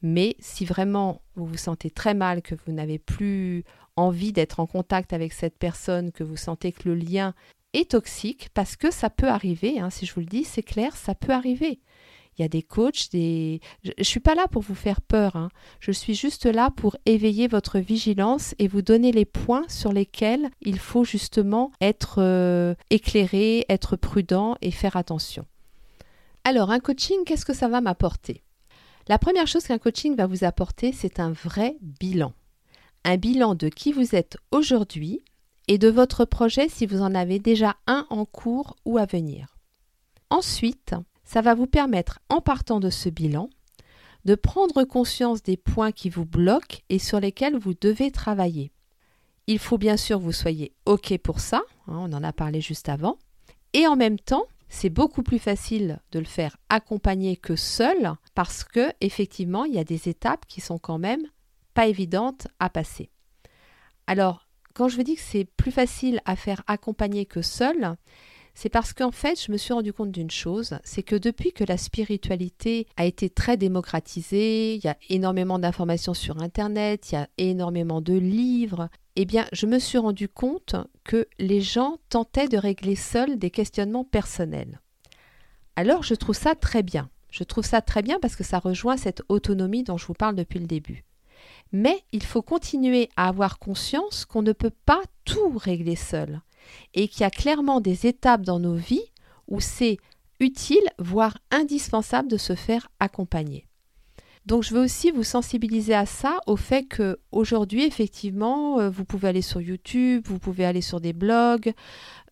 mais 0.00 0.36
si 0.38 0.64
vraiment 0.64 1.22
vous 1.34 1.44
vous 1.44 1.56
sentez 1.56 1.90
très 1.90 2.14
mal, 2.14 2.40
que 2.40 2.54
vous 2.54 2.72
n'avez 2.72 3.00
plus 3.00 3.64
envie 3.96 4.32
d'être 4.32 4.60
en 4.60 4.66
contact 4.66 5.12
avec 5.12 5.32
cette 5.32 5.58
personne, 5.58 6.12
que 6.12 6.22
vous 6.22 6.36
sentez 6.36 6.70
que 6.70 6.88
le 6.88 6.94
lien 6.94 7.34
est 7.72 7.90
toxique, 7.90 8.50
parce 8.54 8.76
que 8.76 8.92
ça 8.92 9.10
peut 9.10 9.28
arriver, 9.28 9.80
hein, 9.80 9.90
si 9.90 10.06
je 10.06 10.14
vous 10.14 10.20
le 10.20 10.26
dis, 10.26 10.44
c'est 10.44 10.62
clair, 10.62 10.94
ça 10.94 11.16
peut 11.16 11.32
arriver 11.32 11.80
il 12.38 12.42
y 12.42 12.44
a 12.44 12.48
des 12.48 12.62
coachs, 12.62 13.10
des... 13.10 13.60
Je 13.84 13.92
ne 13.98 14.04
suis 14.04 14.20
pas 14.20 14.34
là 14.34 14.46
pour 14.48 14.62
vous 14.62 14.74
faire 14.74 15.00
peur, 15.00 15.36
hein. 15.36 15.48
je 15.80 15.92
suis 15.92 16.14
juste 16.14 16.46
là 16.46 16.70
pour 16.70 16.96
éveiller 17.06 17.48
votre 17.48 17.78
vigilance 17.78 18.54
et 18.58 18.68
vous 18.68 18.82
donner 18.82 19.12
les 19.12 19.24
points 19.24 19.66
sur 19.68 19.92
lesquels 19.92 20.50
il 20.60 20.78
faut 20.78 21.04
justement 21.04 21.70
être 21.80 22.16
euh, 22.18 22.74
éclairé, 22.90 23.66
être 23.68 23.96
prudent 23.96 24.56
et 24.62 24.70
faire 24.70 24.96
attention. 24.96 25.44
Alors, 26.44 26.70
un 26.70 26.80
coaching, 26.80 27.24
qu'est-ce 27.26 27.44
que 27.44 27.52
ça 27.52 27.68
va 27.68 27.80
m'apporter? 27.80 28.42
La 29.08 29.18
première 29.18 29.46
chose 29.46 29.64
qu'un 29.64 29.78
coaching 29.78 30.16
va 30.16 30.26
vous 30.26 30.44
apporter, 30.44 30.92
c'est 30.92 31.20
un 31.20 31.32
vrai 31.32 31.76
bilan. 31.80 32.32
Un 33.04 33.16
bilan 33.16 33.54
de 33.54 33.68
qui 33.68 33.92
vous 33.92 34.14
êtes 34.14 34.36
aujourd'hui 34.50 35.22
et 35.68 35.78
de 35.78 35.88
votre 35.88 36.24
projet 36.24 36.68
si 36.68 36.86
vous 36.86 37.02
en 37.02 37.14
avez 37.14 37.38
déjà 37.38 37.76
un 37.86 38.06
en 38.10 38.24
cours 38.24 38.76
ou 38.84 38.98
à 38.98 39.06
venir. 39.06 39.56
Ensuite, 40.30 40.94
ça 41.30 41.42
va 41.42 41.54
vous 41.54 41.68
permettre, 41.68 42.18
en 42.28 42.40
partant 42.40 42.80
de 42.80 42.90
ce 42.90 43.08
bilan, 43.08 43.50
de 44.24 44.34
prendre 44.34 44.82
conscience 44.82 45.44
des 45.44 45.56
points 45.56 45.92
qui 45.92 46.10
vous 46.10 46.24
bloquent 46.24 46.78
et 46.88 46.98
sur 46.98 47.20
lesquels 47.20 47.56
vous 47.56 47.72
devez 47.72 48.10
travailler. 48.10 48.72
Il 49.46 49.60
faut 49.60 49.78
bien 49.78 49.96
sûr 49.96 50.18
que 50.18 50.24
vous 50.24 50.32
soyez 50.32 50.74
OK 50.86 51.16
pour 51.18 51.38
ça, 51.38 51.62
hein, 51.86 51.98
on 52.00 52.12
en 52.12 52.24
a 52.24 52.32
parlé 52.32 52.60
juste 52.60 52.88
avant, 52.88 53.16
et 53.74 53.86
en 53.86 53.94
même 53.94 54.18
temps, 54.18 54.42
c'est 54.68 54.90
beaucoup 54.90 55.22
plus 55.22 55.38
facile 55.38 56.00
de 56.10 56.18
le 56.18 56.24
faire 56.24 56.56
accompagner 56.68 57.36
que 57.36 57.54
seul 57.54 58.12
parce 58.34 58.64
que 58.64 58.92
effectivement, 59.00 59.64
il 59.64 59.74
y 59.74 59.78
a 59.78 59.84
des 59.84 60.08
étapes 60.08 60.46
qui 60.46 60.60
sont 60.60 60.78
quand 60.78 60.98
même 60.98 61.22
pas 61.74 61.86
évidentes 61.86 62.48
à 62.58 62.70
passer. 62.70 63.08
Alors, 64.08 64.48
quand 64.74 64.88
je 64.88 64.96
vous 64.96 65.04
dis 65.04 65.14
que 65.14 65.22
c'est 65.22 65.44
plus 65.44 65.70
facile 65.70 66.22
à 66.24 66.34
faire 66.34 66.64
accompagner 66.66 67.24
que 67.24 67.40
seul, 67.40 67.96
c'est 68.60 68.68
parce 68.68 68.92
qu'en 68.92 69.10
fait, 69.10 69.42
je 69.42 69.50
me 69.50 69.56
suis 69.56 69.72
rendu 69.72 69.94
compte 69.94 70.12
d'une 70.12 70.30
chose, 70.30 70.78
c'est 70.84 71.02
que 71.02 71.16
depuis 71.16 71.54
que 71.54 71.64
la 71.64 71.78
spiritualité 71.78 72.86
a 72.98 73.06
été 73.06 73.30
très 73.30 73.56
démocratisée, 73.56 74.74
il 74.74 74.84
y 74.84 74.88
a 74.88 74.98
énormément 75.08 75.58
d'informations 75.58 76.12
sur 76.12 76.42
Internet, 76.42 77.10
il 77.10 77.14
y 77.14 77.18
a 77.18 77.28
énormément 77.38 78.02
de 78.02 78.12
livres, 78.12 78.90
eh 79.16 79.24
bien, 79.24 79.46
je 79.52 79.64
me 79.64 79.78
suis 79.78 79.96
rendu 79.96 80.28
compte 80.28 80.76
que 81.04 81.26
les 81.38 81.62
gens 81.62 81.96
tentaient 82.10 82.48
de 82.48 82.58
régler 82.58 82.96
seuls 82.96 83.38
des 83.38 83.50
questionnements 83.50 84.04
personnels. 84.04 84.82
Alors, 85.74 86.02
je 86.02 86.14
trouve 86.14 86.36
ça 86.36 86.54
très 86.54 86.82
bien. 86.82 87.08
Je 87.30 87.44
trouve 87.44 87.64
ça 87.64 87.80
très 87.80 88.02
bien 88.02 88.18
parce 88.20 88.36
que 88.36 88.44
ça 88.44 88.58
rejoint 88.58 88.98
cette 88.98 89.22
autonomie 89.30 89.84
dont 89.84 89.96
je 89.96 90.04
vous 90.04 90.12
parle 90.12 90.36
depuis 90.36 90.58
le 90.58 90.66
début. 90.66 91.06
Mais 91.72 92.04
il 92.12 92.24
faut 92.24 92.42
continuer 92.42 93.08
à 93.16 93.28
avoir 93.28 93.58
conscience 93.58 94.26
qu'on 94.26 94.42
ne 94.42 94.52
peut 94.52 94.74
pas 94.84 95.00
tout 95.24 95.56
régler 95.56 95.96
seul 95.96 96.42
et 96.94 97.08
qu'il 97.08 97.22
y 97.22 97.24
a 97.24 97.30
clairement 97.30 97.80
des 97.80 98.06
étapes 98.06 98.42
dans 98.42 98.60
nos 98.60 98.74
vies 98.74 99.06
où 99.48 99.60
c'est 99.60 99.98
utile, 100.40 100.88
voire 100.98 101.36
indispensable 101.50 102.28
de 102.28 102.36
se 102.36 102.54
faire 102.54 102.88
accompagner. 102.98 103.66
Donc 104.46 104.62
je 104.62 104.74
veux 104.74 104.82
aussi 104.82 105.10
vous 105.10 105.22
sensibiliser 105.22 105.94
à 105.94 106.06
ça, 106.06 106.40
au 106.46 106.56
fait 106.56 106.84
que 106.84 107.18
aujourd'hui 107.30 107.84
effectivement, 107.84 108.80
euh, 108.80 108.88
vous 108.88 109.04
pouvez 109.04 109.28
aller 109.28 109.42
sur 109.42 109.60
YouTube, 109.60 110.22
vous 110.26 110.38
pouvez 110.38 110.64
aller 110.64 110.80
sur 110.80 111.00
des 111.00 111.12
blogs, 111.12 111.72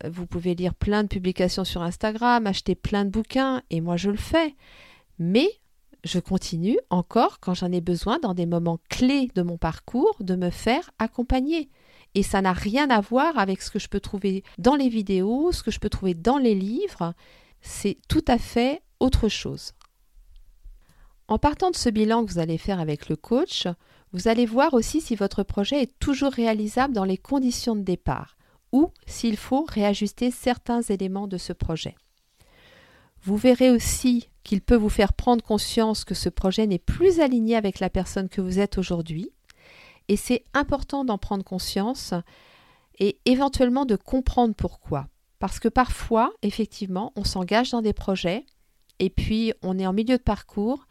euh, 0.04 0.10
vous 0.10 0.26
pouvez 0.26 0.54
lire 0.54 0.74
plein 0.74 1.02
de 1.02 1.08
publications 1.08 1.64
sur 1.64 1.82
Instagram, 1.82 2.46
acheter 2.46 2.74
plein 2.74 3.04
de 3.04 3.10
bouquins, 3.10 3.62
et 3.68 3.82
moi 3.82 3.96
je 3.96 4.10
le 4.10 4.16
fais. 4.16 4.54
Mais 5.18 5.48
je 6.02 6.18
continue 6.18 6.78
encore, 6.88 7.40
quand 7.40 7.54
j'en 7.54 7.72
ai 7.72 7.82
besoin, 7.82 8.18
dans 8.20 8.34
des 8.34 8.46
moments 8.46 8.78
clés 8.88 9.30
de 9.34 9.42
mon 9.42 9.58
parcours, 9.58 10.16
de 10.20 10.34
me 10.34 10.50
faire 10.50 10.90
accompagner. 10.98 11.68
Et 12.14 12.22
ça 12.22 12.40
n'a 12.40 12.52
rien 12.52 12.90
à 12.90 13.00
voir 13.00 13.38
avec 13.38 13.62
ce 13.62 13.70
que 13.70 13.78
je 13.78 13.88
peux 13.88 14.00
trouver 14.00 14.42
dans 14.58 14.74
les 14.74 14.88
vidéos, 14.88 15.52
ce 15.52 15.62
que 15.62 15.70
je 15.70 15.78
peux 15.78 15.90
trouver 15.90 16.14
dans 16.14 16.38
les 16.38 16.54
livres. 16.54 17.14
C'est 17.60 17.98
tout 18.08 18.24
à 18.26 18.38
fait 18.38 18.82
autre 19.00 19.28
chose. 19.28 19.72
En 21.28 21.38
partant 21.38 21.70
de 21.70 21.76
ce 21.76 21.90
bilan 21.90 22.24
que 22.24 22.32
vous 22.32 22.38
allez 22.38 22.56
faire 22.56 22.80
avec 22.80 23.08
le 23.08 23.16
coach, 23.16 23.66
vous 24.12 24.28
allez 24.28 24.46
voir 24.46 24.72
aussi 24.72 25.00
si 25.00 25.14
votre 25.14 25.42
projet 25.42 25.82
est 25.82 25.98
toujours 25.98 26.32
réalisable 26.32 26.94
dans 26.94 27.04
les 27.04 27.18
conditions 27.18 27.76
de 27.76 27.82
départ 27.82 28.36
ou 28.72 28.90
s'il 29.06 29.36
faut 29.36 29.66
réajuster 29.68 30.30
certains 30.30 30.80
éléments 30.82 31.28
de 31.28 31.36
ce 31.36 31.52
projet. 31.52 31.94
Vous 33.22 33.36
verrez 33.36 33.70
aussi 33.70 34.28
qu'il 34.44 34.62
peut 34.62 34.76
vous 34.76 34.88
faire 34.88 35.12
prendre 35.12 35.44
conscience 35.44 36.04
que 36.04 36.14
ce 36.14 36.28
projet 36.28 36.66
n'est 36.66 36.78
plus 36.78 37.20
aligné 37.20 37.56
avec 37.56 37.80
la 37.80 37.90
personne 37.90 38.28
que 38.28 38.40
vous 38.40 38.58
êtes 38.58 38.78
aujourd'hui 38.78 39.30
et 40.08 40.16
c'est 40.16 40.44
important 40.54 41.04
d'en 41.04 41.18
prendre 41.18 41.44
conscience 41.44 42.14
et 42.98 43.20
éventuellement 43.24 43.84
de 43.84 43.96
comprendre 43.96 44.54
pourquoi. 44.54 45.06
Parce 45.38 45.60
que 45.60 45.68
parfois, 45.68 46.32
effectivement, 46.42 47.12
on 47.14 47.24
s'engage 47.24 47.70
dans 47.70 47.82
des 47.82 47.92
projets 47.92 48.44
et 48.98 49.10
puis 49.10 49.52
on 49.62 49.78
est 49.78 49.86
en 49.86 49.92
milieu 49.92 50.16
de 50.16 50.22
parcours 50.22 50.86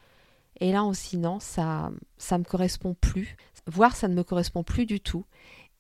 et 0.60 0.72
là 0.72 0.84
on 0.84 0.94
se 0.94 1.18
non, 1.18 1.40
ça 1.40 1.92
ça 2.18 2.38
me 2.38 2.44
correspond 2.44 2.96
plus, 3.00 3.36
voire 3.68 3.96
ça 3.96 4.08
ne 4.08 4.16
me 4.16 4.24
correspond 4.24 4.64
plus 4.64 4.86
du 4.86 5.00
tout. 5.00 5.26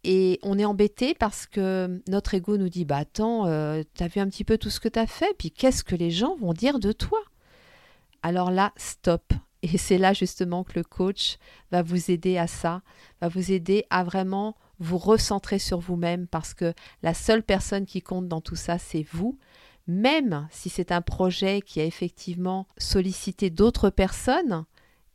Et 0.03 0.39
on 0.43 0.59
est 0.59 0.65
embêté 0.65 1.13
parce 1.15 1.47
que 1.47 2.01
notre 2.07 2.33
ego 2.33 2.57
nous 2.57 2.69
dit 2.69 2.85
bah 2.85 2.97
attends, 2.97 3.47
euh, 3.47 3.83
t'as 3.95 4.07
vu 4.07 4.19
un 4.19 4.27
petit 4.27 4.43
peu 4.43 4.57
tout 4.57 4.69
ce 4.69 4.79
que 4.79 4.89
t'as 4.89 5.07
fait, 5.07 5.33
puis 5.37 5.51
qu'est-ce 5.51 5.83
que 5.83 5.95
les 5.95 6.11
gens 6.11 6.35
vont 6.35 6.53
dire 6.53 6.79
de 6.79 6.91
toi? 6.91 7.19
Alors 8.21 8.51
là, 8.51 8.73
stop. 8.77 9.33
Et 9.63 9.77
c'est 9.77 9.97
là 9.97 10.13
justement 10.13 10.63
que 10.63 10.73
le 10.75 10.83
coach 10.83 11.37
va 11.71 11.81
vous 11.81 12.11
aider 12.11 12.37
à 12.37 12.47
ça, 12.47 12.81
va 13.21 13.27
vous 13.27 13.51
aider 13.51 13.85
à 13.89 14.03
vraiment 14.03 14.55
vous 14.79 14.97
recentrer 14.97 15.59
sur 15.59 15.79
vous-même 15.79 16.27
parce 16.27 16.53
que 16.53 16.73
la 17.01 17.13
seule 17.13 17.43
personne 17.43 17.85
qui 17.85 18.01
compte 18.01 18.27
dans 18.27 18.41
tout 18.41 18.55
ça, 18.55 18.77
c'est 18.77 19.05
vous. 19.11 19.37
Même 19.87 20.47
si 20.51 20.69
c'est 20.69 20.91
un 20.91 21.01
projet 21.01 21.61
qui 21.61 21.79
a 21.79 21.85
effectivement 21.85 22.67
sollicité 22.77 23.49
d'autres 23.49 23.89
personnes, 23.89 24.65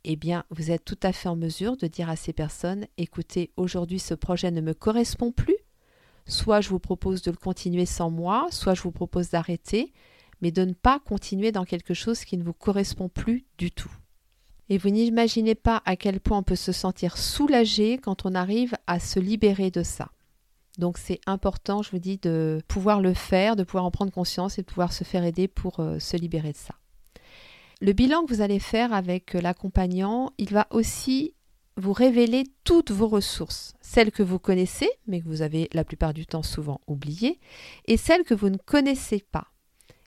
eh 0.03 0.15
bien, 0.15 0.43
vous 0.49 0.71
êtes 0.71 0.83
tout 0.83 0.97
à 1.03 1.13
fait 1.13 1.29
en 1.29 1.35
mesure 1.35 1.77
de 1.77 1.87
dire 1.87 2.09
à 2.09 2.15
ces 2.15 2.33
personnes, 2.33 2.87
écoutez, 2.97 3.51
aujourd'hui 3.55 3.99
ce 3.99 4.13
projet 4.13 4.51
ne 4.51 4.61
me 4.61 4.73
correspond 4.73 5.31
plus, 5.31 5.57
soit 6.25 6.59
je 6.59 6.69
vous 6.69 6.79
propose 6.79 7.21
de 7.21 7.31
le 7.31 7.37
continuer 7.37 7.85
sans 7.85 8.09
moi, 8.09 8.47
soit 8.49 8.73
je 8.73 8.81
vous 8.81 8.91
propose 8.91 9.29
d'arrêter, 9.29 9.93
mais 10.41 10.51
de 10.51 10.65
ne 10.65 10.73
pas 10.73 10.99
continuer 10.99 11.51
dans 11.51 11.63
quelque 11.63 11.93
chose 11.93 12.25
qui 12.25 12.37
ne 12.37 12.43
vous 12.43 12.53
correspond 12.53 13.07
plus 13.07 13.45
du 13.57 13.71
tout. 13.71 13.91
Et 14.73 14.79
vous 14.79 14.89
n'imaginez 14.89 15.53
pas 15.53 15.83
à 15.85 15.95
quel 15.95 16.19
point 16.19 16.39
on 16.39 16.41
peut 16.41 16.55
se 16.55 16.71
sentir 16.71 17.19
soulagé 17.19 17.99
quand 17.99 18.25
on 18.25 18.33
arrive 18.33 18.73
à 18.87 18.99
se 18.99 19.19
libérer 19.19 19.69
de 19.69 19.83
ça. 19.83 20.09
Donc 20.79 20.97
c'est 20.97 21.21
important, 21.27 21.83
je 21.83 21.91
vous 21.91 21.99
dis, 21.99 22.17
de 22.17 22.59
pouvoir 22.67 22.99
le 22.99 23.13
faire, 23.13 23.55
de 23.55 23.63
pouvoir 23.63 23.85
en 23.85 23.91
prendre 23.91 24.11
conscience 24.11 24.57
et 24.57 24.63
de 24.63 24.65
pouvoir 24.65 24.91
se 24.91 25.03
faire 25.03 25.23
aider 25.23 25.47
pour 25.47 25.79
euh, 25.79 25.99
se 25.99 26.17
libérer 26.17 26.53
de 26.53 26.57
ça. 26.57 26.73
Le 27.81 27.93
bilan 27.93 28.25
que 28.25 28.33
vous 28.33 28.41
allez 28.41 28.57
faire 28.57 28.93
avec 28.93 29.35
euh, 29.35 29.41
l'accompagnant, 29.41 30.33
il 30.39 30.49
va 30.49 30.65
aussi 30.71 31.35
vous 31.77 31.93
révéler 31.93 32.45
toutes 32.63 32.89
vos 32.89 33.07
ressources, 33.07 33.75
celles 33.79 34.11
que 34.11 34.23
vous 34.23 34.39
connaissez, 34.39 34.89
mais 35.05 35.21
que 35.21 35.27
vous 35.27 35.43
avez 35.43 35.69
la 35.73 35.83
plupart 35.83 36.15
du 36.15 36.25
temps 36.25 36.41
souvent 36.41 36.81
oubliées, 36.87 37.39
et 37.85 37.97
celles 37.97 38.23
que 38.23 38.33
vous 38.33 38.49
ne 38.49 38.57
connaissez 38.57 39.23
pas, 39.31 39.49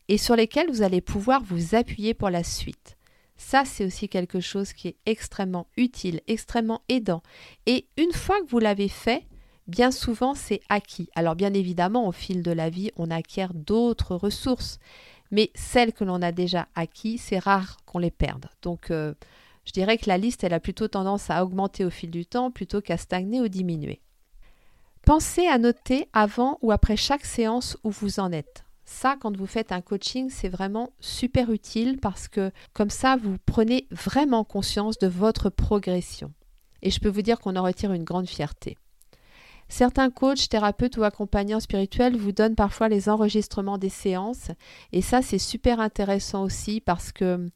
et 0.09 0.19
sur 0.19 0.35
lesquelles 0.35 0.73
vous 0.73 0.83
allez 0.83 1.01
pouvoir 1.01 1.45
vous 1.45 1.77
appuyer 1.77 2.15
pour 2.15 2.31
la 2.31 2.43
suite. 2.43 2.96
Ça, 3.37 3.65
c'est 3.65 3.85
aussi 3.85 4.09
quelque 4.09 4.41
chose 4.41 4.73
qui 4.73 4.89
est 4.89 4.97
extrêmement 5.07 5.67
utile, 5.77 6.21
extrêmement 6.27 6.83
aidant. 6.89 7.23
Et 7.67 7.87
une 7.97 8.13
fois 8.13 8.41
que 8.41 8.49
vous 8.49 8.59
l'avez 8.59 8.89
fait, 8.89 9.27
bien 9.67 9.91
souvent, 9.91 10.35
c'est 10.35 10.61
acquis. 10.69 11.09
Alors 11.15 11.37
bien 11.37 11.53
évidemment, 11.53 12.09
au 12.09 12.13
fil 12.13 12.43
de 12.43 12.53
la 12.53 12.71
vie, 12.71 12.91
on 12.97 13.11
acquiert 13.11 13.53
d'autres 13.55 14.17
ressources. 14.17 14.79
Mais 15.31 15.51
celles 15.55 15.93
que 15.93 16.05
l'on 16.05 16.23
a 16.23 16.33
déjà 16.33 16.69
acquis, 16.75 17.19
c'est 17.19 17.39
rare 17.39 17.79
qu'on 17.85 17.99
les 17.99 18.11
perde. 18.11 18.47
Donc, 18.63 18.91
euh, 18.91 19.13
je 19.65 19.73
dirais 19.73 19.99
que 19.99 20.09
la 20.09 20.19
liste, 20.19 20.45
elle 20.45 20.55
a 20.55 20.61
plutôt 20.61 20.89
tendance 20.89 21.31
à 21.31 21.45
augmenter 21.45 21.85
au 21.85 21.91
fil 21.91 22.11
du 22.11 22.25
temps 22.25 22.51
plutôt 22.51 22.81
qu'à 22.81 22.97
stagner 22.97 23.41
ou 23.41 23.49
diminuer. 23.49 24.01
Pensez 25.05 25.47
à 25.47 25.59
noter 25.59 26.09
avant 26.13 26.59
ou 26.63 26.73
après 26.73 26.97
chaque 26.97 27.25
séance 27.25 27.77
où 27.85 27.91
vous 27.91 28.21
en 28.21 28.33
êtes. 28.33 28.66
Ça, 28.87 29.17
quand 29.21 29.37
vous 29.37 29.47
faites 29.47 29.73
un 29.73 29.81
coaching, 29.81 30.31
c'est 30.31 30.49
vraiment 30.49 30.93
super 31.01 31.51
utile 31.51 31.99
parce 32.01 32.29
que 32.29 32.53
comme 32.73 32.89
ça, 32.89 33.17
vous 33.17 33.37
prenez 33.45 33.89
vraiment 33.91 34.45
conscience 34.45 34.97
de 34.99 35.09
votre 35.09 35.51
progression. 35.51 36.33
Et 36.83 36.91
je 36.91 37.01
peux 37.01 37.09
vous 37.09 37.23
dire 37.23 37.41
qu'on 37.41 37.57
en 37.57 37.65
retire 37.65 37.93
une 37.93 38.05
grande 38.05 38.29
fierté. 38.29 38.79
Certains 39.69 40.11
coachs, 40.11 40.49
thérapeutes 40.49 40.97
ou 40.97 41.03
accompagnants 41.03 41.59
spirituels 41.59 42.17
vous 42.17 42.31
donnent 42.31 42.55
parfois 42.55 42.89
les 42.89 43.09
enregistrements 43.09 43.79
des 43.79 43.89
séances. 43.89 44.53
Et 44.93 45.03
ça, 45.03 45.21
c'est 45.21 45.39
super 45.39 45.81
intéressant 45.81 46.45
aussi 46.45 46.81
parce 46.81 47.11
que 47.11 47.51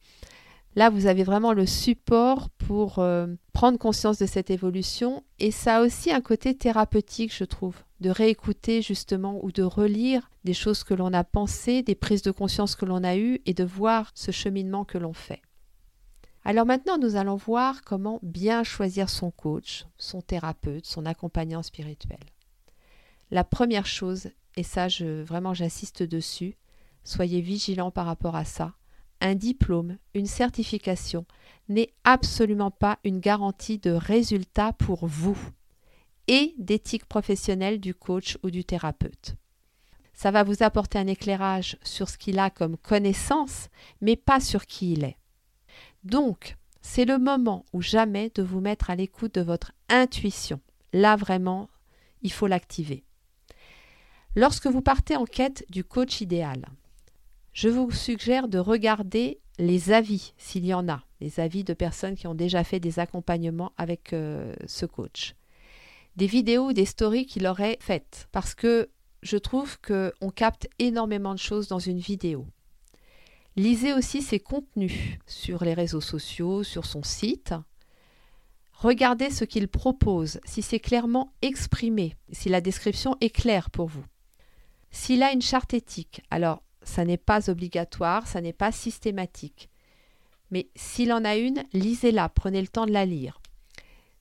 Là, 0.75 0.89
vous 0.89 1.05
avez 1.05 1.23
vraiment 1.23 1.51
le 1.51 1.65
support 1.65 2.49
pour 2.49 2.99
euh, 2.99 3.27
prendre 3.51 3.77
conscience 3.77 4.17
de 4.17 4.25
cette 4.25 4.49
évolution 4.49 5.23
et 5.37 5.51
ça 5.51 5.77
a 5.77 5.81
aussi 5.81 6.11
un 6.11 6.21
côté 6.21 6.55
thérapeutique, 6.55 7.35
je 7.35 7.43
trouve, 7.43 7.75
de 7.99 8.09
réécouter 8.09 8.81
justement 8.81 9.43
ou 9.43 9.51
de 9.51 9.63
relire 9.63 10.29
des 10.45 10.53
choses 10.53 10.85
que 10.85 10.93
l'on 10.93 11.13
a 11.13 11.25
pensées, 11.25 11.83
des 11.83 11.95
prises 11.95 12.21
de 12.21 12.31
conscience 12.31 12.75
que 12.75 12.85
l'on 12.85 13.03
a 13.03 13.17
eues 13.17 13.41
et 13.45 13.53
de 13.53 13.65
voir 13.65 14.11
ce 14.15 14.31
cheminement 14.31 14.85
que 14.85 14.97
l'on 14.97 15.13
fait. 15.13 15.41
Alors 16.45 16.65
maintenant, 16.65 16.97
nous 16.97 17.17
allons 17.17 17.35
voir 17.35 17.83
comment 17.83 18.19
bien 18.23 18.63
choisir 18.63 19.09
son 19.09 19.29
coach, 19.29 19.85
son 19.97 20.21
thérapeute, 20.21 20.85
son 20.85 21.05
accompagnant 21.05 21.61
spirituel. 21.63 22.19
La 23.29 23.43
première 23.43 23.85
chose, 23.85 24.29
et 24.55 24.63
ça 24.63 24.87
vraiment 25.23 25.53
j'insiste 25.53 26.01
dessus, 26.01 26.57
soyez 27.03 27.41
vigilants 27.41 27.91
par 27.91 28.05
rapport 28.05 28.35
à 28.35 28.45
ça, 28.45 28.73
un 29.21 29.35
diplôme, 29.35 29.97
une 30.13 30.25
certification 30.25 31.25
n'est 31.69 31.93
absolument 32.03 32.71
pas 32.71 32.99
une 33.03 33.19
garantie 33.19 33.77
de 33.77 33.91
résultat 33.91 34.73
pour 34.73 35.07
vous 35.07 35.37
et 36.27 36.53
d'éthique 36.57 37.05
professionnelle 37.05 37.79
du 37.79 37.93
coach 37.93 38.37
ou 38.43 38.51
du 38.51 38.65
thérapeute. 38.65 39.35
Ça 40.13 40.31
va 40.31 40.43
vous 40.43 40.61
apporter 40.61 40.99
un 40.99 41.07
éclairage 41.07 41.77
sur 41.83 42.09
ce 42.09 42.17
qu'il 42.17 42.39
a 42.39 42.49
comme 42.49 42.77
connaissance, 42.77 43.69
mais 44.01 44.15
pas 44.15 44.39
sur 44.39 44.65
qui 44.65 44.93
il 44.93 45.03
est. 45.03 45.17
Donc, 46.03 46.57
c'est 46.81 47.05
le 47.05 47.17
moment 47.17 47.65
ou 47.73 47.81
jamais 47.81 48.31
de 48.35 48.43
vous 48.43 48.59
mettre 48.59 48.89
à 48.89 48.95
l'écoute 48.95 49.35
de 49.35 49.41
votre 49.41 49.71
intuition. 49.89 50.59
Là, 50.93 51.15
vraiment, 51.15 51.69
il 52.21 52.31
faut 52.31 52.47
l'activer. 52.47 53.03
Lorsque 54.35 54.67
vous 54.67 54.81
partez 54.81 55.15
en 55.15 55.25
quête 55.25 55.65
du 55.69 55.83
coach 55.83 56.21
idéal, 56.21 56.65
je 57.53 57.69
vous 57.69 57.91
suggère 57.91 58.47
de 58.47 58.57
regarder 58.57 59.39
les 59.57 59.91
avis, 59.91 60.33
s'il 60.37 60.65
y 60.65 60.73
en 60.73 60.87
a, 60.89 61.03
les 61.19 61.39
avis 61.39 61.63
de 61.63 61.73
personnes 61.73 62.15
qui 62.15 62.27
ont 62.27 62.35
déjà 62.35 62.63
fait 62.63 62.79
des 62.79 62.99
accompagnements 62.99 63.73
avec 63.77 64.13
euh, 64.13 64.53
ce 64.65 64.85
coach. 64.85 65.35
Des 66.15 66.27
vidéos 66.27 66.73
des 66.73 66.85
stories 66.85 67.25
qu'il 67.25 67.47
aurait 67.47 67.77
faites, 67.79 68.27
parce 68.31 68.55
que 68.55 68.89
je 69.21 69.37
trouve 69.37 69.77
qu'on 69.81 70.29
capte 70.31 70.67
énormément 70.79 71.33
de 71.33 71.39
choses 71.39 71.67
dans 71.67 71.79
une 71.79 71.99
vidéo. 71.99 72.47
Lisez 73.55 73.93
aussi 73.93 74.21
ses 74.21 74.39
contenus 74.39 74.93
sur 75.27 75.63
les 75.63 75.73
réseaux 75.73 76.01
sociaux, 76.01 76.63
sur 76.63 76.85
son 76.85 77.03
site. 77.03 77.53
Regardez 78.73 79.29
ce 79.29 79.45
qu'il 79.45 79.67
propose, 79.67 80.39
si 80.45 80.61
c'est 80.61 80.79
clairement 80.79 81.33
exprimé, 81.41 82.15
si 82.31 82.49
la 82.49 82.61
description 82.61 83.15
est 83.21 83.29
claire 83.29 83.69
pour 83.69 83.87
vous. 83.87 84.05
S'il 84.89 85.21
a 85.21 85.31
une 85.31 85.41
charte 85.41 85.73
éthique, 85.73 86.21
alors 86.31 86.63
ça 86.83 87.05
n'est 87.05 87.17
pas 87.17 87.49
obligatoire, 87.49 88.27
ça 88.27 88.41
n'est 88.41 88.53
pas 88.53 88.71
systématique. 88.71 89.69
Mais 90.51 90.69
s'il 90.75 91.13
en 91.13 91.23
a 91.23 91.35
une, 91.35 91.63
lisez-la, 91.73 92.29
prenez 92.29 92.61
le 92.61 92.67
temps 92.67 92.85
de 92.85 92.91
la 92.91 93.05
lire. 93.05 93.41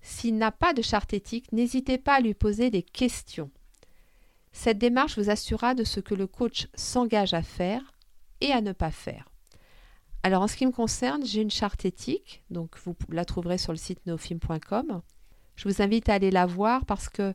S'il 0.02 0.36
n'a 0.38 0.52
pas 0.52 0.72
de 0.72 0.82
charte 0.82 1.12
éthique, 1.12 1.52
n'hésitez 1.52 1.98
pas 1.98 2.14
à 2.14 2.20
lui 2.20 2.34
poser 2.34 2.70
des 2.70 2.82
questions. 2.82 3.50
Cette 4.52 4.78
démarche 4.78 5.18
vous 5.18 5.30
assurera 5.30 5.74
de 5.74 5.84
ce 5.84 6.00
que 6.00 6.14
le 6.14 6.26
coach 6.26 6.68
s'engage 6.74 7.34
à 7.34 7.42
faire 7.42 7.92
et 8.40 8.52
à 8.52 8.60
ne 8.60 8.72
pas 8.72 8.90
faire. 8.90 9.28
Alors 10.22 10.42
en 10.42 10.48
ce 10.48 10.56
qui 10.56 10.66
me 10.66 10.72
concerne, 10.72 11.24
j'ai 11.24 11.40
une 11.40 11.50
charte 11.50 11.84
éthique, 11.84 12.42
donc 12.50 12.76
vous 12.84 12.94
la 13.08 13.24
trouverez 13.24 13.58
sur 13.58 13.72
le 13.72 13.78
site 13.78 14.04
neofilm.com. 14.06 15.02
Je 15.56 15.68
vous 15.68 15.82
invite 15.82 16.08
à 16.08 16.14
aller 16.14 16.30
la 16.30 16.46
voir 16.46 16.84
parce 16.84 17.08
que 17.08 17.32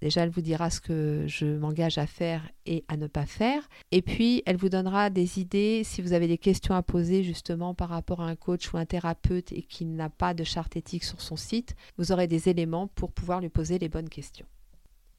Déjà, 0.00 0.22
elle 0.22 0.30
vous 0.30 0.42
dira 0.42 0.70
ce 0.70 0.80
que 0.80 1.24
je 1.26 1.44
m'engage 1.44 1.98
à 1.98 2.06
faire 2.06 2.48
et 2.66 2.84
à 2.88 2.96
ne 2.96 3.08
pas 3.08 3.26
faire. 3.26 3.68
Et 3.90 4.00
puis, 4.00 4.42
elle 4.46 4.56
vous 4.56 4.68
donnera 4.68 5.10
des 5.10 5.40
idées 5.40 5.82
si 5.84 6.02
vous 6.02 6.12
avez 6.12 6.28
des 6.28 6.38
questions 6.38 6.74
à 6.74 6.82
poser 6.82 7.24
justement 7.24 7.74
par 7.74 7.88
rapport 7.88 8.20
à 8.20 8.26
un 8.26 8.36
coach 8.36 8.72
ou 8.72 8.76
un 8.76 8.86
thérapeute 8.86 9.52
et 9.52 9.62
qui 9.62 9.84
n'a 9.84 10.08
pas 10.08 10.34
de 10.34 10.44
charte 10.44 10.76
éthique 10.76 11.04
sur 11.04 11.20
son 11.20 11.36
site. 11.36 11.74
Vous 11.96 12.12
aurez 12.12 12.28
des 12.28 12.48
éléments 12.48 12.86
pour 12.86 13.10
pouvoir 13.10 13.40
lui 13.40 13.48
poser 13.48 13.78
les 13.78 13.88
bonnes 13.88 14.08
questions. 14.08 14.46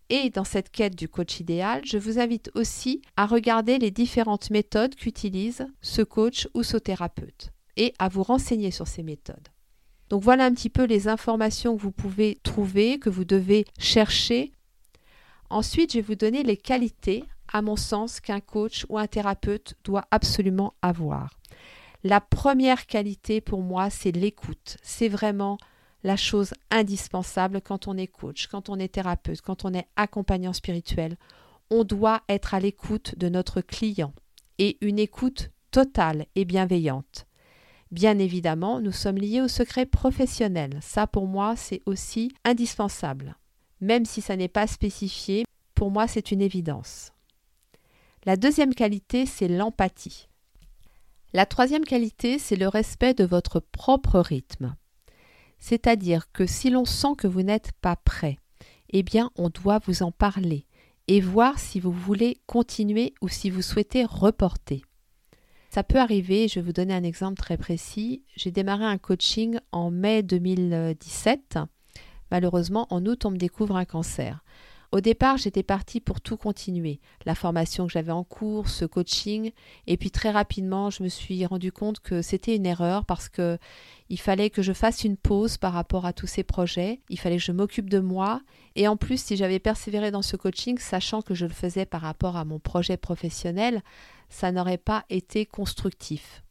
Et 0.10 0.30
dans 0.30 0.44
cette 0.44 0.72
quête 0.72 0.96
du 0.96 1.08
coach 1.08 1.39
idéal, 1.39 1.82
je 1.86 1.98
vous 1.98 2.18
invite 2.18 2.50
aussi 2.56 3.02
à 3.15 3.28
regarder 3.28 3.78
les 3.78 3.92
différentes 3.92 4.50
méthodes 4.50 4.96
qu'utilise 4.96 5.68
ce 5.82 6.02
coach 6.02 6.48
ou 6.56 6.63
ce 6.63 6.78
thérapeute 6.78 7.52
et 7.78 7.94
à 8.00 8.10
vous 8.10 8.24
renseigner 8.24 8.72
sur 8.72 8.88
ces 8.88 9.04
méthodes. 9.04 9.50
Donc 10.10 10.24
voilà 10.24 10.46
un 10.46 10.54
petit 10.54 10.72
peu 10.72 10.86
les 10.86 11.08
informations 11.08 11.78
que 11.78 11.82
vous 11.82 11.92
pouvez 11.92 12.39
trouver, 12.42 12.98
que 12.98 13.12
vous 13.12 13.26
devez 13.26 13.65
chercher 13.78 14.52
Ensuite, 15.49 15.93
je 15.93 15.97
vais 15.97 16.03
vous 16.03 16.15
donner 16.15 16.43
les 16.43 16.57
qualités, 16.57 17.23
à 17.51 17.62
mon 17.62 17.75
sens, 17.75 18.19
qu'un 18.19 18.39
coach 18.39 18.85
ou 18.89 18.99
un 18.99 19.07
thérapeute 19.07 19.73
doit 19.83 20.05
absolument 20.12 20.73
avoir. 20.81 21.39
La 22.03 22.21
première 22.21 22.85
qualité 22.85 23.41
pour 23.41 23.62
moi, 23.62 23.89
c'est 23.89 24.12
l'écoute. 24.12 24.77
C'est 24.83 25.09
vraiment 25.09 25.57
la 26.03 26.15
chose 26.15 26.53
indispensable 26.71 27.62
quand 27.62 27.88
on 27.88 27.97
est 27.97 28.07
coach, 28.07 28.47
quand 28.47 28.69
on 28.69 28.77
est 28.77 28.93
thérapeute, 28.93 29.41
quand 29.41 29.65
on 29.65 29.73
est 29.73 29.88
accompagnant 29.95 30.53
spirituel. 30.53 31.17
On 31.71 31.83
doit 31.83 32.21
être 32.29 32.53
à 32.53 32.59
l'écoute 32.59 33.17
de 33.17 33.27
notre 33.27 33.62
client 33.62 34.13
et 34.59 34.77
une 34.81 34.99
écoute 34.99 35.49
totale 35.71 36.25
et 36.35 36.45
bienveillante. 36.45 37.25
Bien 37.91 38.19
évidemment, 38.19 38.79
nous 38.79 38.91
sommes 38.91 39.17
liés 39.17 39.41
au 39.41 39.47
secret 39.47 39.88
professionnel. 39.88 40.77
Ça, 40.81 41.07
pour 41.07 41.27
moi, 41.27 41.55
c'est 41.55 41.81
aussi 41.85 42.31
indispensable 42.45 43.35
même 43.82 44.06
si 44.06 44.22
ça 44.22 44.36
n'est 44.36 44.48
pas 44.48 44.68
spécifié. 44.68 45.46
pour 45.76 45.92
moi, 45.92 46.08
c'est 46.08 46.32
une 46.32 46.42
évidence. 46.42 47.13
La 48.26 48.36
deuxième 48.36 48.76
qualité, 48.76 49.26
c'est 49.26 49.48
l'empathie. 49.48 50.28
La 51.32 51.46
troisième 51.46 51.86
qualité, 51.86 52.38
c'est 52.38 52.58
le 52.58 52.68
respect 52.68 53.13
de 53.13 53.24
votre 53.24 53.60
propre 53.60 54.20
rythme. 54.20 54.76
C'est-à-dire 55.58 56.32
que 56.32 56.46
si 56.46 56.70
l'on 56.70 56.86
sent 56.86 57.15
que 57.18 57.28
vous 57.28 57.44
n'êtes 57.44 57.72
pas 57.82 57.96
prêt, 57.96 58.38
eh 58.89 59.04
bien 59.04 59.32
on 59.36 59.50
doit 59.50 59.80
vous 59.86 60.04
en 60.04 60.12
parler 60.12 60.65
et 61.08 61.22
voir 61.22 61.60
si 61.60 61.80
vous 61.80 61.92
voulez 61.92 62.38
continuer 62.46 63.13
ou 63.22 63.30
si 63.30 63.50
vous 63.50 63.62
souhaitez 63.62 64.06
reporter. 64.06 64.84
Ça 65.70 65.84
peut 65.84 66.00
arriver, 66.00 66.48
je 66.48 66.56
vais 66.56 66.65
vous 66.65 66.74
donner 66.74 66.96
un 66.96 67.04
exemple 67.04 67.38
très 67.38 67.58
précis. 67.58 68.24
J'ai 68.36 68.52
démarré 68.52 68.86
un 68.86 68.98
coaching 68.98 69.60
en 69.72 69.92
mai 69.92 70.24
2017. 70.24 71.60
Malheureusement, 72.32 72.88
en 72.89 73.06
août, 73.06 73.26
on 73.26 73.32
me 73.32 73.38
découvre 73.38 73.76
un 73.76 73.86
cancer. 73.86 74.44
Au 74.92 75.02
départ, 75.02 75.38
j'étais 75.38 75.62
partie 75.62 76.00
pour 76.00 76.20
tout 76.20 76.36
continuer, 76.36 77.00
la 77.26 77.36
formation 77.36 77.86
que 77.86 77.94
j'avais 77.94 78.12
en 78.12 78.24
cours, 78.24 78.70
ce 78.70 78.86
coaching, 78.86 79.52
et 79.86 79.98
puis 79.98 80.10
très 80.10 80.32
rapidement, 80.32 80.89
je 80.89 81.04
me 81.04 81.10
suis 81.10 81.46
rendu 81.46 81.72
compte 81.72 82.00
que 82.00 82.24
c'était 82.24 82.56
une 82.56 82.65
erreur 82.65 83.06
parce 83.06 83.30
que 83.30 83.60
il 84.10 84.20
fallait 84.20 84.50
que 84.50 84.63
je 84.63 84.74
fasse 84.74 85.04
une 85.04 85.15
pause 85.15 85.58
par 85.58 85.74
rapport 85.74 86.08
à 86.08 86.13
tous 86.13 86.26
ces 86.26 86.44
projets, 86.44 87.02
il 87.10 87.20
fallait 87.20 87.38
que 87.38 87.44
je 87.44 87.52
m'occupe 87.52 87.88
de 87.88 88.00
moi, 88.00 88.42
et 88.76 88.88
en 88.88 88.98
plus, 88.98 89.22
si 89.24 89.38
j'avais 89.38 89.60
persévéré 89.60 90.10
dans 90.10 90.24
ce 90.24 90.36
coaching, 90.36 90.80
sachant 90.80 91.22
que 91.22 91.36
je 91.36 91.46
le 91.46 91.54
faisais 91.54 91.86
par 91.86 92.02
rapport 92.02 92.36
à 92.36 92.44
mon 92.44 92.58
projet 92.58 92.98
professionnel, 92.98 93.84
ça 94.30 94.52
n'aurait 94.52 94.80
pas 94.80 95.06
été 95.12 95.46
constructif. 95.46 96.44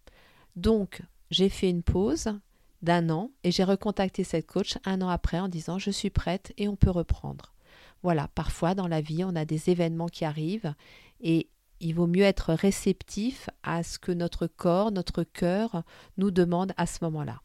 Donc, 0.55 1.03
j'ai 1.33 1.49
fait 1.49 1.71
une 1.71 1.83
pause 1.83 2.38
d'un 2.83 3.11
an 3.11 3.31
et 3.45 3.51
j'ai 3.51 3.64
recontacté 3.64 4.25
cette 4.25 4.47
coach 4.47 4.79
un 4.85 5.03
an 5.03 5.09
après 5.09 5.41
en 5.41 5.49
disant 5.49 5.79
je 5.79 5.91
suis 5.91 6.11
prête 6.11 6.53
et 6.57 6.69
on 6.69 6.77
peut 6.77 6.91
reprendre. 6.91 7.55
Voilà, 8.03 8.29
parfois 8.35 8.75
dans 8.75 8.87
la 8.87 9.01
vie, 9.01 9.25
on 9.25 9.35
a 9.35 9.45
des 9.45 9.71
événements 9.71 10.07
qui 10.07 10.25
arrivent 10.25 10.75
et 11.21 11.49
il 11.81 11.95
vaut 11.95 12.07
mieux 12.07 12.23
être 12.23 12.53
réceptif 12.53 13.51
à 13.62 13.83
ce 13.83 13.99
que 13.99 14.12
notre 14.12 14.47
corps, 14.47 14.91
notre 14.91 15.25
cœur 15.25 15.83
nous 16.17 16.31
demande 16.31 16.73
à 16.77 16.87
ce 16.87 16.99
moment-là. 17.03 17.41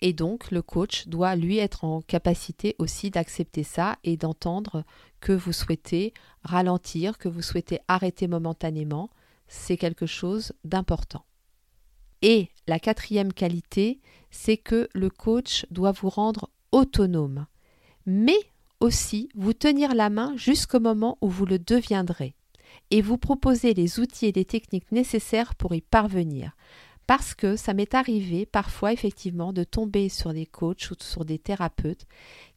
Et 0.00 0.12
donc, 0.12 0.50
le 0.50 0.62
coach 0.62 1.06
doit, 1.06 1.36
lui, 1.36 1.58
être 1.58 1.84
en 1.84 2.02
capacité 2.02 2.74
aussi 2.78 3.10
d'accepter 3.10 3.62
ça 3.62 3.98
et 4.02 4.16
d'entendre 4.16 4.84
que 5.20 5.32
vous 5.32 5.52
souhaitez 5.52 6.12
ralentir, 6.42 7.18
que 7.18 7.28
vous 7.28 7.42
souhaitez 7.42 7.78
arrêter 7.86 8.26
momentanément. 8.26 9.10
C'est 9.46 9.76
quelque 9.76 10.06
chose 10.06 10.52
d'important. 10.64 11.24
Et 12.22 12.48
la 12.66 12.78
quatrième 12.78 13.32
qualité, 13.32 14.00
c'est 14.30 14.56
que 14.56 14.88
le 14.94 15.10
coach 15.10 15.66
doit 15.70 15.92
vous 15.92 16.08
rendre 16.08 16.50
autonome. 16.70 17.46
Mais 18.06 18.38
aussi 18.80 19.28
vous 19.34 19.52
tenir 19.52 19.94
la 19.94 20.10
main 20.10 20.32
jusqu'au 20.36 20.80
moment 20.80 21.18
où 21.20 21.28
vous 21.28 21.46
le 21.46 21.58
deviendrez 21.58 22.34
et 22.90 23.02
vous 23.02 23.18
proposer 23.18 23.74
les 23.74 24.00
outils 24.00 24.26
et 24.26 24.32
les 24.32 24.44
techniques 24.44 24.90
nécessaires 24.92 25.54
pour 25.54 25.74
y 25.74 25.80
parvenir. 25.80 26.56
Parce 27.06 27.34
que 27.34 27.56
ça 27.56 27.74
m'est 27.74 27.94
arrivé 27.94 28.46
parfois 28.46 28.92
effectivement 28.92 29.52
de 29.52 29.64
tomber 29.64 30.08
sur 30.08 30.32
des 30.32 30.46
coachs 30.46 30.90
ou 30.90 30.94
sur 31.00 31.24
des 31.24 31.38
thérapeutes 31.38 32.06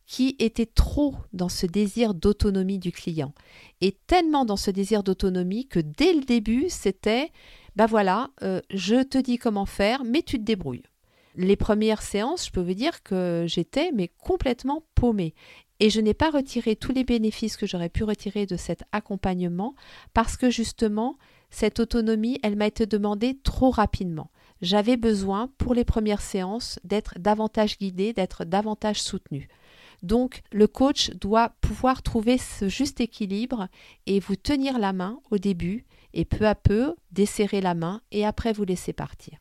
qui 0.06 0.36
étaient 0.40 0.68
trop 0.68 1.16
dans 1.34 1.50
ce 1.50 1.66
désir 1.66 2.14
d'autonomie 2.14 2.78
du 2.78 2.92
client 2.92 3.34
et 3.82 3.92
tellement 4.06 4.46
dans 4.46 4.56
ce 4.56 4.70
désir 4.70 5.02
d'autonomie 5.02 5.68
que 5.68 5.80
dès 5.80 6.14
le 6.14 6.22
début 6.22 6.68
c'était 6.70 7.32
ben 7.76 7.86
voilà, 7.86 8.30
euh, 8.42 8.62
je 8.70 9.04
te 9.04 9.18
dis 9.18 9.38
comment 9.38 9.66
faire, 9.66 10.04
mais 10.04 10.22
tu 10.22 10.38
te 10.38 10.44
débrouilles. 10.44 10.84
Les 11.36 11.58
premières 11.58 12.02
séances, 12.02 12.46
je 12.46 12.52
peux 12.52 12.62
vous 12.62 12.74
dire 12.74 13.04
que 13.04 13.44
j'étais 13.48 13.92
mais 13.94 14.08
complètement 14.08 14.86
paumée 14.96 15.34
et 15.82 15.90
je 15.90 16.00
n'ai 16.00 16.14
pas 16.14 16.30
retiré 16.30 16.78
tous 16.78 16.94
les 16.94 17.04
bénéfices 17.04 17.58
que 17.58 17.68
j'aurais 17.68 17.90
pu 17.90 18.04
retirer 18.04 18.46
de 18.46 18.56
cet 18.56 18.84
accompagnement 18.94 19.76
parce 20.14 20.38
que 20.38 20.50
justement, 20.50 21.18
cette 21.50 21.80
autonomie, 21.82 22.40
elle 22.44 22.56
m'a 22.56 22.68
été 22.68 22.86
demandée 22.86 23.38
trop 23.44 23.72
rapidement. 23.72 24.32
J'avais 24.62 24.96
besoin, 24.96 25.50
pour 25.58 25.74
les 25.74 25.84
premières 25.84 26.22
séances, 26.22 26.80
d'être 26.86 27.20
davantage 27.20 27.78
guidée, 27.78 28.14
d'être 28.14 28.46
davantage 28.46 29.02
soutenue. 29.02 29.50
Donc, 30.02 30.42
le 30.52 30.68
coach 30.68 31.12
doit 31.12 31.50
pouvoir 31.62 32.02
trouver 32.04 32.38
ce 32.38 32.70
juste 32.70 33.02
équilibre 33.02 33.68
et 34.06 34.20
vous 34.20 34.36
tenir 34.36 34.80
la 34.80 34.94
main 34.94 35.20
au 35.32 35.38
début 35.38 35.86
et 36.16 36.26
peu 36.26 36.48
à 36.48 36.56
peu 36.56 36.96
desserrer 37.12 37.62
la 37.62 37.76
main 37.76 38.02
et 38.12 38.26
après 38.26 38.54
vous 38.54 38.66
laisser 38.66 38.94
partir. 38.94 39.38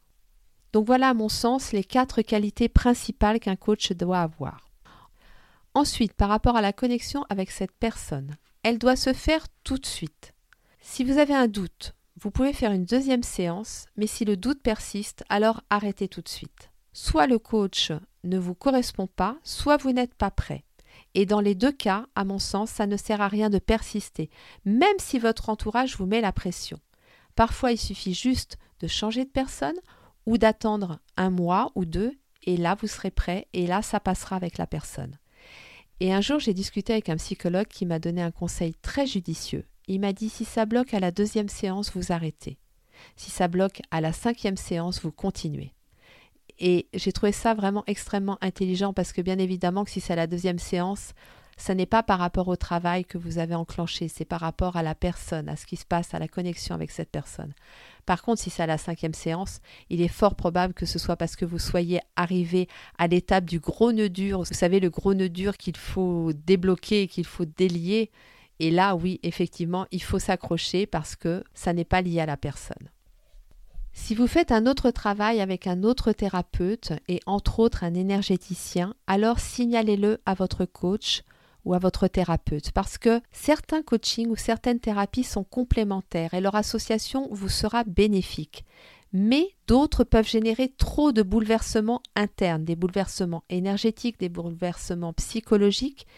Donc 0.75 0.87
voilà, 0.87 1.11
à 1.11 1.15
mon 1.15 1.29
sens, 1.29 1.73
les 1.73 1.85
quatre 1.85 2.21
qualités 2.21 2.69
principales 2.69 3.41
qu'un 3.41 3.57
coach 3.57 3.93
doit 3.93 4.21
avoir. 4.21 4.69
Ensuite, 5.73 6.13
par 6.13 6.29
rapport 6.29 6.57
à 6.57 6.63
la 6.63 6.73
connexion 6.73 7.25
avec 7.31 7.51
cette 7.51 7.73
personne, 7.73 8.37
elle 8.63 8.79
doit 8.79 8.97
se 8.97 9.13
faire 9.13 9.47
tout 9.63 9.79
de 9.79 9.87
suite. 9.87 10.35
Si 10.81 11.05
vous 11.05 11.19
avez 11.19 11.35
un 11.35 11.49
doute, 11.49 11.95
vous 12.21 12.31
pouvez 12.31 12.53
faire 12.53 12.73
une 12.73 12.85
deuxième 12.85 13.23
séance, 13.23 13.87
mais 13.97 14.07
si 14.07 14.25
le 14.25 14.37
doute 14.37 14.63
persiste, 14.63 15.25
alors 15.29 15.63
arrêtez 15.71 16.09
tout 16.09 16.23
de 16.23 16.29
suite. 16.29 16.71
Soit 16.93 17.27
le 17.27 17.39
coach 17.39 17.93
ne 18.23 18.39
vous 18.39 18.55
correspond 18.55 19.07
pas, 19.07 19.37
soit 19.43 19.77
vous 19.77 19.93
n'êtes 19.93 20.15
pas 20.15 20.31
prêt. 20.31 20.65
Et 21.15 21.27
dans 21.27 21.41
les 21.41 21.55
deux 21.55 21.73
cas, 21.73 22.07
à 22.15 22.25
mon 22.25 22.39
sens, 22.39 22.71
ça 22.71 22.87
ne 22.87 22.97
sert 22.97 23.21
à 23.21 23.29
rien 23.29 23.51
de 23.51 23.59
persister, 23.59 24.31
même 24.65 24.99
si 24.99 25.19
votre 25.19 25.49
entourage 25.49 25.97
vous 25.97 26.07
met 26.07 26.21
la 26.21 26.33
pression. 26.33 26.79
Parfois, 27.37 27.73
il 27.73 27.79
suffit 27.79 28.15
juste 28.15 28.59
de 28.81 28.87
changer 28.87 29.25
de 29.25 29.31
personne 29.31 29.77
ou 30.27 30.39
d'attendre 30.39 30.99
un 31.17 31.31
mois 31.31 31.71
ou 31.75 31.85
deux, 31.85 32.13
et 32.43 32.57
là, 32.57 32.77
vous 32.81 32.89
serez 32.89 33.11
prêt, 33.11 33.47
et 33.53 33.67
là, 33.67 33.83
ça 33.83 34.01
passera 34.01 34.37
avec 34.37 34.59
la 34.59 34.67
personne. 34.67 35.19
Et 36.01 36.13
un 36.13 36.21
jour, 36.21 36.41
j'ai 36.41 36.55
discuté 36.55 36.93
avec 36.93 37.09
un 37.09 37.17
psychologue 37.17 37.69
qui 37.69 37.87
m'a 37.87 37.99
donné 37.99 38.23
un 38.23 38.31
conseil 38.31 38.75
très 38.83 39.07
judicieux. 39.07 39.65
Il 39.87 40.01
m'a 40.01 40.13
dit 40.13 40.29
si 40.29 40.45
ça 40.45 40.67
bloque 40.67 40.95
à 40.95 41.01
la 41.01 41.11
deuxième 41.11 41.49
séance, 41.49 41.93
vous 41.95 42.13
arrêtez. 42.13 42.59
Si 43.17 43.31
ça 43.31 43.49
bloque 43.49 43.83
à 43.91 44.01
la 44.01 44.13
cinquième 44.13 44.57
séance, 44.57 45.01
vous 45.03 45.13
continuez. 45.13 45.73
Et 46.59 46.87
j'ai 46.95 47.13
trouvé 47.13 47.33
ça 47.33 47.55
vraiment 47.55 47.85
extrêmement 47.87 48.39
intelligent 48.41 48.93
parce 48.93 49.13
que 49.13 49.23
bien 49.23 49.39
évidemment 49.39 49.85
que 49.85 49.91
si 49.91 50.01
c'est 50.01 50.17
la 50.17 50.27
deuxième 50.27 50.59
séance, 50.59 51.13
ce 51.57 51.73
n'est 51.73 51.87
pas 51.87 52.03
par 52.03 52.19
rapport 52.19 52.49
au 52.49 52.57
travail 52.57 53.05
que 53.05 53.19
vous 53.19 53.39
avez 53.39 53.55
enclenché, 53.55 54.09
c'est 54.09 54.25
par 54.25 54.41
rapport 54.41 54.77
à 54.77 54.83
la 54.83 54.95
personne, 54.95 55.49
à 55.49 55.57
ce 55.57 55.67
qui 55.67 55.77
se 55.77 55.85
passe, 55.85 56.15
à 56.15 56.19
la 56.19 56.29
connexion 56.29 56.75
avec 56.75 56.91
cette 56.91 57.11
personne. 57.11 57.53
Par 58.07 58.23
contre, 58.23 58.43
si 58.43 58.51
c'est 58.51 58.67
la 58.67 58.79
cinquième 58.79 59.15
séance, 59.15 59.61
il 59.89 60.01
est 60.01 60.09
fort 60.09 60.35
probable 60.35 60.75
que 60.75 60.87
ce 60.87 60.99
soit 60.99 61.17
parce 61.17 61.37
que 61.37 61.45
vous 61.45 61.59
soyez 61.59 62.01
arrivé 62.17 62.69
à 62.99 63.07
l'étape 63.07 63.45
du 63.45 63.61
gros 63.61 63.93
nœud 63.93 64.11
dur. 64.11 64.43
Vous 64.43 64.55
savez, 64.55 64.81
le 64.81 64.91
gros 64.91 65.15
nœud 65.15 65.29
dur 65.29 65.57
qu'il 65.57 65.77
faut 65.77 66.33
débloquer, 66.33 67.07
qu'il 67.09 67.27
faut 67.27 67.45
délier. 67.45 68.11
Et 68.61 68.71
là, 68.71 68.95
oui, 68.95 69.21
effectivement, 69.23 69.87
il 69.91 70.03
faut 70.03 70.19
s'accrocher 70.19 70.87
parce 70.87 71.17
que 71.17 71.45
ça 71.55 71.73
n'est 71.73 71.85
pas 71.85 72.03
lié 72.03 72.21
à 72.21 72.27
la 72.27 72.37
personne. 72.37 72.91
Si 73.97 74.17
vous 74.17 74.27
faites 74.27 74.51
un 74.51 74.67
autre 74.67 74.91
travail 74.91 75.41
avec 75.41 75.69
un 75.69 75.85
autre 75.85 76.13
thérapeute 76.13 76.93
et 77.09 77.21
entre 77.27 77.61
autres 77.61 77.85
un 77.85 77.95
énergéticien, 77.95 78.95
alors 79.07 79.39
signalez-le 79.39 80.21
à 80.27 80.35
votre 80.35 80.65
coach 80.65 81.23
ou 81.65 81.75
à 81.75 81.79
votre 81.79 82.09
thérapeute 82.09 82.73
parce 82.73 82.99
que 82.99 83.21
certains 83.31 83.83
coachings 83.83 84.29
ou 84.29 84.37
certaines 84.37 84.81
thérapies 84.81 85.23
sont 85.23 85.45
complémentaires 85.45 86.35
et 86.35 86.41
leur 86.41 86.57
association 86.57 87.29
vous 87.31 87.49
sera 87.49 87.85
bénéfique. 87.85 88.65
Mais 89.13 89.51
d'autres 89.69 90.03
peuvent 90.03 90.29
générer 90.29 90.75
trop 90.77 91.13
de 91.13 91.23
bouleversements 91.23 92.03
internes, 92.17 92.65
des 92.65 92.75
bouleversements 92.75 93.45
énergétiques, 93.49 94.19
des 94.19 94.29
bouleversements 94.29 95.13
psychologiques, 95.13 96.09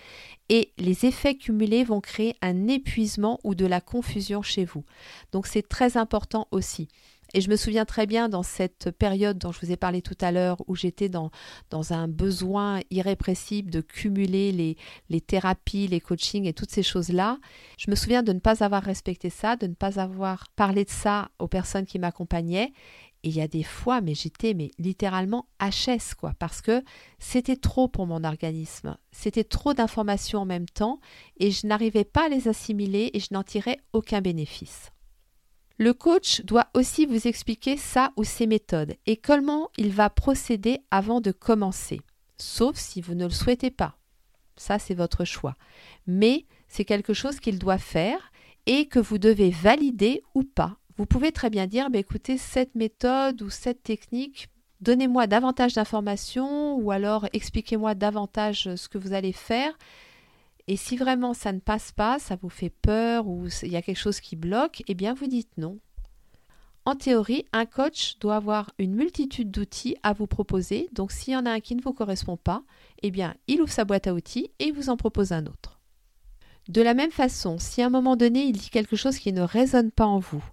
et 0.48 0.72
les 0.78 1.04
effets 1.04 1.34
cumulés 1.34 1.84
vont 1.84 2.00
créer 2.00 2.36
un 2.40 2.68
épuisement 2.68 3.38
ou 3.44 3.54
de 3.54 3.66
la 3.66 3.82
confusion 3.82 4.40
chez 4.40 4.64
vous. 4.64 4.82
Donc 5.30 5.46
c'est 5.46 5.68
très 5.68 5.98
important 5.98 6.48
aussi. 6.52 6.88
Et 7.36 7.42
je 7.42 7.50
me 7.50 7.56
souviens 7.56 7.84
très 7.84 8.06
bien 8.06 8.30
dans 8.30 8.42
cette 8.42 8.90
période 8.92 9.36
dont 9.36 9.52
je 9.52 9.60
vous 9.60 9.70
ai 9.70 9.76
parlé 9.76 10.00
tout 10.00 10.16
à 10.22 10.32
l'heure, 10.32 10.56
où 10.68 10.74
j'étais 10.74 11.10
dans, 11.10 11.30
dans 11.68 11.92
un 11.92 12.08
besoin 12.08 12.80
irrépressible 12.88 13.70
de 13.70 13.82
cumuler 13.82 14.52
les, 14.52 14.78
les 15.10 15.20
thérapies, 15.20 15.86
les 15.86 16.00
coachings 16.00 16.46
et 16.46 16.54
toutes 16.54 16.70
ces 16.70 16.82
choses-là. 16.82 17.38
Je 17.76 17.90
me 17.90 17.94
souviens 17.94 18.22
de 18.22 18.32
ne 18.32 18.38
pas 18.38 18.64
avoir 18.64 18.82
respecté 18.82 19.28
ça, 19.28 19.56
de 19.56 19.66
ne 19.66 19.74
pas 19.74 20.00
avoir 20.00 20.48
parlé 20.56 20.86
de 20.86 20.90
ça 20.90 21.28
aux 21.38 21.46
personnes 21.46 21.84
qui 21.84 21.98
m'accompagnaient. 21.98 22.72
Et 23.22 23.28
il 23.28 23.36
y 23.36 23.42
a 23.42 23.48
des 23.48 23.64
fois, 23.64 24.00
mais 24.00 24.14
j'étais 24.14 24.54
mais 24.54 24.70
littéralement 24.78 25.46
HS, 25.60 26.14
quoi, 26.18 26.32
parce 26.38 26.62
que 26.62 26.82
c'était 27.18 27.56
trop 27.56 27.86
pour 27.86 28.06
mon 28.06 28.24
organisme. 28.24 28.96
C'était 29.12 29.44
trop 29.44 29.74
d'informations 29.74 30.40
en 30.40 30.46
même 30.46 30.70
temps 30.70 31.00
et 31.38 31.50
je 31.50 31.66
n'arrivais 31.66 32.04
pas 32.04 32.26
à 32.26 32.28
les 32.30 32.48
assimiler 32.48 33.10
et 33.12 33.20
je 33.20 33.34
n'en 33.34 33.42
tirais 33.42 33.76
aucun 33.92 34.22
bénéfice. 34.22 34.90
Le 35.78 35.92
coach 35.92 36.40
doit 36.42 36.68
aussi 36.74 37.04
vous 37.04 37.26
expliquer 37.26 37.76
ça 37.76 38.12
ou 38.16 38.24
ses 38.24 38.46
méthodes 38.46 38.94
et 39.06 39.16
comment 39.16 39.68
il 39.76 39.92
va 39.92 40.08
procéder 40.08 40.80
avant 40.90 41.20
de 41.20 41.32
commencer, 41.32 42.00
sauf 42.38 42.76
si 42.76 43.02
vous 43.02 43.14
ne 43.14 43.24
le 43.24 43.30
souhaitez 43.30 43.70
pas. 43.70 43.98
Ça, 44.56 44.78
c'est 44.78 44.94
votre 44.94 45.26
choix. 45.26 45.54
Mais 46.06 46.46
c'est 46.66 46.86
quelque 46.86 47.12
chose 47.12 47.40
qu'il 47.40 47.58
doit 47.58 47.78
faire 47.78 48.32
et 48.64 48.86
que 48.86 48.98
vous 48.98 49.18
devez 49.18 49.50
valider 49.50 50.22
ou 50.34 50.44
pas. 50.44 50.76
Vous 50.96 51.04
pouvez 51.04 51.30
très 51.30 51.50
bien 51.50 51.66
dire, 51.66 51.90
bah, 51.90 51.98
écoutez, 51.98 52.38
cette 52.38 52.74
méthode 52.74 53.42
ou 53.42 53.50
cette 53.50 53.82
technique, 53.82 54.48
donnez-moi 54.80 55.26
davantage 55.26 55.74
d'informations 55.74 56.76
ou 56.76 56.90
alors 56.90 57.26
expliquez-moi 57.34 57.94
davantage 57.94 58.74
ce 58.76 58.88
que 58.88 58.96
vous 58.96 59.12
allez 59.12 59.32
faire. 59.32 59.76
Et 60.68 60.76
si 60.76 60.96
vraiment 60.96 61.34
ça 61.34 61.52
ne 61.52 61.60
passe 61.60 61.92
pas, 61.92 62.18
ça 62.18 62.36
vous 62.36 62.48
fait 62.48 62.70
peur 62.70 63.26
ou 63.26 63.46
il 63.62 63.70
y 63.70 63.76
a 63.76 63.82
quelque 63.82 63.98
chose 63.98 64.20
qui 64.20 64.36
bloque, 64.36 64.82
eh 64.88 64.94
bien 64.94 65.14
vous 65.14 65.26
dites 65.26 65.56
non. 65.58 65.78
En 66.84 66.94
théorie, 66.94 67.44
un 67.52 67.66
coach 67.66 68.16
doit 68.20 68.36
avoir 68.36 68.70
une 68.78 68.94
multitude 68.94 69.50
d'outils 69.50 69.96
à 70.04 70.12
vous 70.12 70.28
proposer. 70.28 70.88
Donc 70.92 71.10
s'il 71.10 71.32
y 71.32 71.36
en 71.36 71.44
a 71.44 71.50
un 71.50 71.60
qui 71.60 71.74
ne 71.74 71.82
vous 71.82 71.92
correspond 71.92 72.36
pas, 72.36 72.62
eh 73.02 73.10
bien 73.10 73.34
il 73.48 73.60
ouvre 73.60 73.72
sa 73.72 73.84
boîte 73.84 74.06
à 74.06 74.14
outils 74.14 74.50
et 74.60 74.70
vous 74.70 74.88
en 74.88 74.96
propose 74.96 75.32
un 75.32 75.46
autre. 75.46 75.80
De 76.68 76.82
la 76.82 76.94
même 76.94 77.10
façon, 77.10 77.58
si 77.58 77.82
à 77.82 77.86
un 77.86 77.90
moment 77.90 78.16
donné 78.16 78.44
il 78.44 78.52
dit 78.52 78.70
quelque 78.70 78.96
chose 78.96 79.18
qui 79.18 79.32
ne 79.32 79.42
résonne 79.42 79.90
pas 79.90 80.06
en 80.06 80.20
vous, 80.20 80.44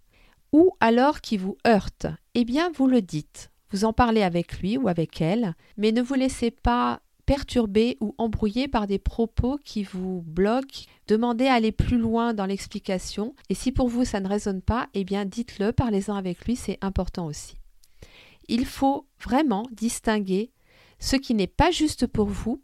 ou 0.52 0.71
alors 0.80 1.21
qui 1.21 1.38
vous 1.38 1.58
heurte, 1.67 2.08
eh 2.34 2.45
bien 2.45 2.71
vous 2.76 2.88
le 2.88 3.02
dites. 3.02 3.52
Vous 3.69 3.86
en 3.86 3.93
parlez 3.93 4.21
avec 4.21 4.60
lui 4.60 4.78
ou 4.78 4.88
avec 4.88 5.21
elle, 5.21 5.56
mais 5.78 5.91
ne 5.91 6.02
vous 6.02 6.13
laissez 6.15 6.49
pas 6.49 7.02
perturbé 7.25 7.97
ou 8.01 8.13
embrouillé 8.17 8.67
par 8.67 8.88
des 8.88 8.99
propos 8.99 9.57
qui 9.63 9.83
vous 9.83 10.23
bloquent, 10.25 10.86
demandez 11.07 11.47
à 11.47 11.53
aller 11.53 11.71
plus 11.71 11.97
loin 11.97 12.33
dans 12.33 12.45
l'explication 12.45 13.36
et 13.49 13.55
si 13.55 13.71
pour 13.71 13.88
vous 13.88 14.05
ça 14.05 14.19
ne 14.19 14.27
résonne 14.27 14.62
pas, 14.62 14.89
eh 14.93 15.03
bien 15.03 15.25
dites-le, 15.25 15.71
parlez-en 15.71 16.15
avec 16.15 16.45
lui, 16.45 16.55
c'est 16.55 16.77
important 16.81 17.25
aussi. 17.25 17.57
Il 18.47 18.65
faut 18.65 19.07
vraiment 19.21 19.65
distinguer 19.71 20.51
ce 20.99 21.15
qui 21.15 21.33
n'est 21.33 21.47
pas 21.47 21.71
juste 21.71 22.07
pour 22.07 22.27
vous 22.27 22.62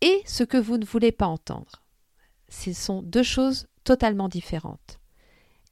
et 0.00 0.22
ce 0.26 0.44
que 0.44 0.56
vous 0.56 0.78
ne 0.78 0.84
voulez 0.84 1.12
pas 1.12 1.26
entendre. 1.26 1.82
Ce 2.48 2.72
sont 2.72 3.02
deux 3.02 3.22
choses 3.22 3.66
totalement 3.84 4.28
différentes. 4.28 5.00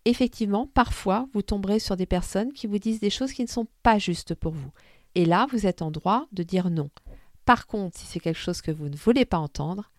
Effectivement, 0.05 0.67
parfois, 0.67 1.29
vous 1.33 1.43
tomberez 1.43 1.79
sur 1.79 1.97
des 1.97 2.07
personnes 2.07 2.53
qui 2.53 2.67
vous 2.67 2.79
disent 2.79 3.01
des 3.01 3.11
choses 3.11 3.33
qui 3.33 3.43
ne 3.43 3.49
sont 3.49 3.69
pas 3.83 3.99
justes 3.99 4.35
pour 4.35 4.53
vous. 4.53 4.73
Et 5.15 5.25
là, 5.25 5.47
vous 5.53 5.67
êtes 5.67 5.83
en 5.83 5.91
droit 5.91 6.27
de 6.33 6.43
dire 6.43 6.71
non. 6.71 6.91
Par 7.45 7.67
contre, 7.67 7.99
si 7.99 8.07
c'est 8.07 8.21
quelque 8.21 8.39
chose 8.39 8.63
que 8.63 8.71
vous 8.71 8.89
ne 8.89 8.97
voulez 8.97 9.25
pas 9.25 9.39
entendre, 9.39 9.91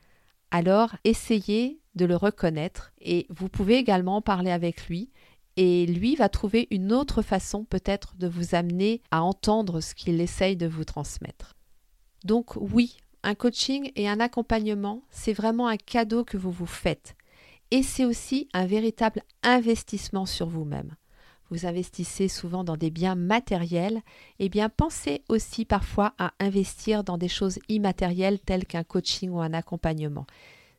alors 0.52 0.96
essayez 1.04 1.82
de 1.96 2.06
le 2.06 2.16
reconnaître 2.16 2.94
et 3.00 3.26
vous 3.30 3.50
pouvez 3.50 3.76
également 3.76 4.22
parler 4.22 4.52
avec 4.52 4.88
lui 4.88 5.12
et 5.58 5.86
lui 5.86 6.16
va 6.16 6.30
trouver 6.30 6.68
une 6.72 6.92
autre 6.92 7.22
façon 7.22 7.66
peut-être 7.66 8.16
de 8.18 8.28
vous 8.28 8.56
amener 8.56 9.02
à 9.12 9.24
entendre 9.24 9.82
ce 9.82 9.94
qu'il 9.94 10.20
essaye 10.22 10.56
de 10.56 10.68
vous 10.68 10.86
transmettre. 10.86 11.56
Donc 12.24 12.56
oui, 12.56 12.98
un 13.24 13.36
coaching 13.36 13.92
et 13.96 14.08
un 14.08 14.20
accompagnement, 14.20 15.04
c'est 15.10 15.34
vraiment 15.34 15.68
un 15.68 15.78
cadeau 15.78 16.24
que 16.24 16.38
vous 16.38 16.52
vous 16.52 16.66
faites 16.66 17.16
et 17.72 17.84
c'est 17.84 18.06
aussi 18.06 18.48
un 18.54 18.66
véritable 18.66 19.24
investissement 19.44 20.26
sur 20.26 20.48
vous-même 20.48 20.96
investissez 21.66 22.28
souvent 22.28 22.64
dans 22.64 22.78
des 22.78 22.90
biens 22.90 23.16
matériels, 23.16 24.02
eh 24.40 24.50
bien 24.50 24.70
pensez 24.70 25.24
aussi 25.30 25.66
parfois 25.66 26.14
à 26.18 26.34
investir 26.40 27.04
dans 27.04 27.18
des 27.18 27.28
choses 27.28 27.60
immatérielles 27.70 28.40
telles 28.40 28.66
qu'un 28.66 28.84
coaching 28.84 29.30
ou 29.30 29.40
un 29.40 29.54
accompagnement. 29.54 30.26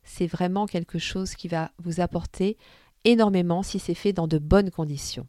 C'est 0.03 0.27
vraiment 0.27 0.65
quelque 0.65 0.99
chose 0.99 1.35
qui 1.35 1.47
va 1.47 1.71
vous 1.83 1.99
apporter 1.99 2.57
énormément 3.03 3.63
si 3.63 3.79
c'est 3.79 3.93
fait 3.93 4.13
dans 4.13 4.27
de 4.27 4.37
bonnes 4.37 4.71
conditions. 4.71 5.27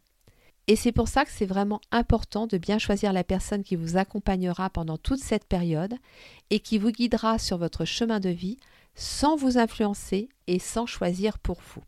Et 0.67 0.75
c'est 0.75 0.91
pour 0.91 1.07
ça 1.07 1.23
que 1.23 1.31
c'est 1.31 1.45
vraiment 1.45 1.79
important 1.91 2.45
de 2.45 2.57
bien 2.57 2.77
choisir 2.77 3.13
la 3.13 3.23
personne 3.23 3.63
qui 3.63 3.77
vous 3.77 3.95
accompagnera 3.95 4.69
pendant 4.69 4.97
toute 4.97 5.21
cette 5.21 5.45
période 5.45 5.95
et 6.49 6.59
qui 6.59 6.77
vous 6.77 6.91
guidera 6.91 7.39
sur 7.39 7.57
votre 7.57 7.85
chemin 7.85 8.19
de 8.19 8.29
vie 8.29 8.57
sans 8.93 9.37
vous 9.37 9.57
influencer 9.57 10.27
et 10.47 10.59
sans 10.59 10.85
choisir 10.85 11.39
pour 11.39 11.61
vous. 11.73 11.83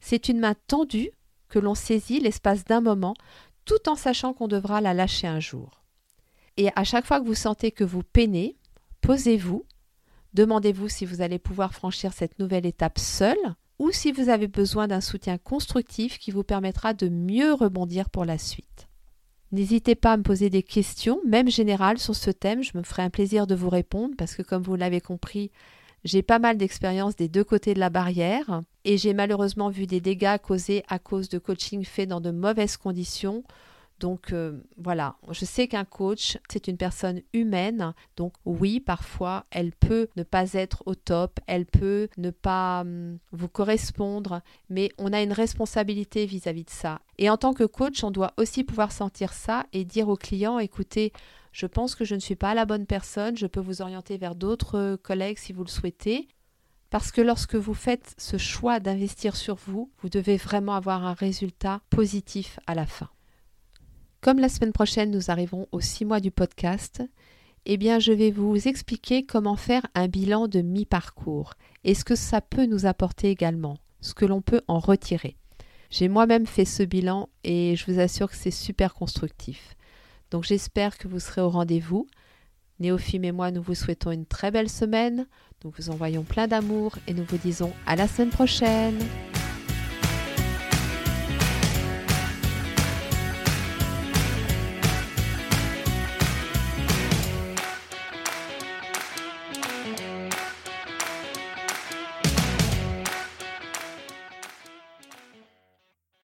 C'est 0.00 0.28
une 0.28 0.40
main 0.40 0.54
tendue 0.66 1.10
que 1.52 1.58
l'on 1.58 1.74
saisit 1.74 2.18
l'espace 2.18 2.64
d'un 2.64 2.80
moment, 2.80 3.14
tout 3.66 3.86
en 3.86 3.94
sachant 3.94 4.32
qu'on 4.32 4.48
devra 4.48 4.80
la 4.80 4.94
lâcher 4.94 5.26
un 5.26 5.38
jour. 5.38 5.82
Et 6.56 6.70
à 6.76 6.82
chaque 6.82 7.04
fois 7.04 7.20
que 7.20 7.26
vous 7.26 7.34
sentez 7.34 7.70
que 7.70 7.84
vous 7.84 8.02
peinez, 8.02 8.56
posez-vous, 9.02 9.66
demandez-vous 10.32 10.88
si 10.88 11.04
vous 11.04 11.20
allez 11.20 11.38
pouvoir 11.38 11.74
franchir 11.74 12.14
cette 12.14 12.38
nouvelle 12.38 12.64
étape 12.64 12.98
seul 12.98 13.36
ou 13.78 13.90
si 13.90 14.12
vous 14.12 14.30
avez 14.30 14.48
besoin 14.48 14.88
d'un 14.88 15.02
soutien 15.02 15.36
constructif 15.36 16.18
qui 16.18 16.30
vous 16.30 16.42
permettra 16.42 16.94
de 16.94 17.10
mieux 17.10 17.52
rebondir 17.52 18.08
pour 18.08 18.24
la 18.24 18.38
suite. 18.38 18.88
N'hésitez 19.50 19.94
pas 19.94 20.12
à 20.12 20.16
me 20.16 20.22
poser 20.22 20.48
des 20.48 20.62
questions, 20.62 21.20
même 21.26 21.50
générales, 21.50 21.98
sur 21.98 22.14
ce 22.14 22.30
thème. 22.30 22.62
Je 22.62 22.78
me 22.78 22.82
ferai 22.82 23.02
un 23.02 23.10
plaisir 23.10 23.46
de 23.46 23.54
vous 23.54 23.68
répondre 23.68 24.14
parce 24.16 24.34
que, 24.34 24.42
comme 24.42 24.62
vous 24.62 24.76
l'avez 24.76 25.02
compris, 25.02 25.50
j'ai 26.04 26.22
pas 26.22 26.38
mal 26.38 26.56
d'expérience 26.56 27.16
des 27.16 27.28
deux 27.28 27.44
côtés 27.44 27.74
de 27.74 27.80
la 27.80 27.90
barrière 27.90 28.62
et 28.84 28.98
j'ai 28.98 29.14
malheureusement 29.14 29.70
vu 29.70 29.86
des 29.86 30.00
dégâts 30.00 30.38
causés 30.38 30.82
à 30.88 30.98
cause 30.98 31.28
de 31.28 31.38
coaching 31.38 31.84
fait 31.84 32.06
dans 32.06 32.20
de 32.20 32.30
mauvaises 32.30 32.76
conditions. 32.76 33.44
Donc 34.00 34.32
euh, 34.32 34.58
voilà, 34.78 35.14
je 35.30 35.44
sais 35.44 35.68
qu'un 35.68 35.84
coach, 35.84 36.36
c'est 36.50 36.66
une 36.66 36.76
personne 36.76 37.20
humaine. 37.32 37.94
Donc 38.16 38.32
oui, 38.44 38.80
parfois, 38.80 39.44
elle 39.52 39.70
peut 39.70 40.08
ne 40.16 40.24
pas 40.24 40.54
être 40.54 40.82
au 40.86 40.96
top, 40.96 41.38
elle 41.46 41.66
peut 41.66 42.08
ne 42.18 42.30
pas 42.30 42.80
hum, 42.80 43.18
vous 43.30 43.46
correspondre, 43.46 44.40
mais 44.68 44.90
on 44.98 45.12
a 45.12 45.22
une 45.22 45.32
responsabilité 45.32 46.26
vis-à-vis 46.26 46.62
-vis 46.62 46.66
de 46.66 46.70
ça. 46.70 47.00
Et 47.18 47.30
en 47.30 47.36
tant 47.36 47.54
que 47.54 47.62
coach, 47.62 48.02
on 48.02 48.10
doit 48.10 48.32
aussi 48.38 48.64
pouvoir 48.64 48.90
sentir 48.90 49.32
ça 49.32 49.66
et 49.72 49.84
dire 49.84 50.08
au 50.08 50.16
client, 50.16 50.58
écoutez, 50.58 51.12
je 51.52 51.66
pense 51.66 51.94
que 51.94 52.04
je 52.04 52.14
ne 52.14 52.20
suis 52.20 52.34
pas 52.34 52.54
la 52.54 52.64
bonne 52.64 52.86
personne, 52.86 53.36
je 53.36 53.46
peux 53.46 53.60
vous 53.60 53.82
orienter 53.82 54.16
vers 54.16 54.34
d'autres 54.34 54.96
collègues 55.02 55.38
si 55.38 55.52
vous 55.52 55.64
le 55.64 55.68
souhaitez. 55.68 56.28
Parce 56.90 57.12
que 57.12 57.20
lorsque 57.20 57.54
vous 57.54 57.74
faites 57.74 58.14
ce 58.18 58.36
choix 58.36 58.80
d'investir 58.80 59.36
sur 59.36 59.54
vous, 59.54 59.90
vous 60.02 60.08
devez 60.08 60.36
vraiment 60.36 60.74
avoir 60.74 61.04
un 61.06 61.14
résultat 61.14 61.80
positif 61.88 62.58
à 62.66 62.74
la 62.74 62.86
fin. 62.86 63.08
Comme 64.20 64.38
la 64.38 64.48
semaine 64.48 64.72
prochaine, 64.72 65.10
nous 65.10 65.30
arriverons 65.30 65.66
aux 65.72 65.80
six 65.80 66.04
mois 66.04 66.20
du 66.20 66.30
podcast, 66.30 67.02
eh 67.64 67.76
bien, 67.76 67.98
je 67.98 68.12
vais 68.12 68.30
vous 68.30 68.68
expliquer 68.68 69.24
comment 69.24 69.56
faire 69.56 69.86
un 69.94 70.08
bilan 70.08 70.48
de 70.48 70.60
mi-parcours 70.60 71.54
et 71.84 71.94
ce 71.94 72.04
que 72.04 72.16
ça 72.16 72.40
peut 72.40 72.66
nous 72.66 72.86
apporter 72.86 73.30
également, 73.30 73.78
ce 74.00 74.14
que 74.14 74.24
l'on 74.24 74.42
peut 74.42 74.62
en 74.68 74.78
retirer. 74.78 75.36
J'ai 75.90 76.08
moi-même 76.08 76.46
fait 76.46 76.64
ce 76.64 76.82
bilan 76.82 77.28
et 77.44 77.76
je 77.76 77.90
vous 77.90 78.00
assure 78.00 78.30
que 78.30 78.36
c'est 78.36 78.50
super 78.50 78.94
constructif. 78.94 79.76
Donc 80.32 80.44
j'espère 80.44 80.96
que 80.96 81.08
vous 81.08 81.20
serez 81.20 81.42
au 81.42 81.50
rendez-vous. 81.50 82.06
Néophime 82.80 83.24
et 83.24 83.32
moi, 83.32 83.50
nous 83.50 83.60
vous 83.60 83.74
souhaitons 83.74 84.10
une 84.12 84.24
très 84.24 84.50
belle 84.50 84.70
semaine. 84.70 85.26
Nous 85.62 85.72
vous 85.76 85.90
envoyons 85.90 86.22
plein 86.22 86.48
d'amour 86.48 86.96
et 87.06 87.12
nous 87.12 87.24
vous 87.24 87.36
disons 87.36 87.70
à 87.86 87.96
la 87.96 88.08
semaine 88.08 88.30
prochaine. 88.30 88.98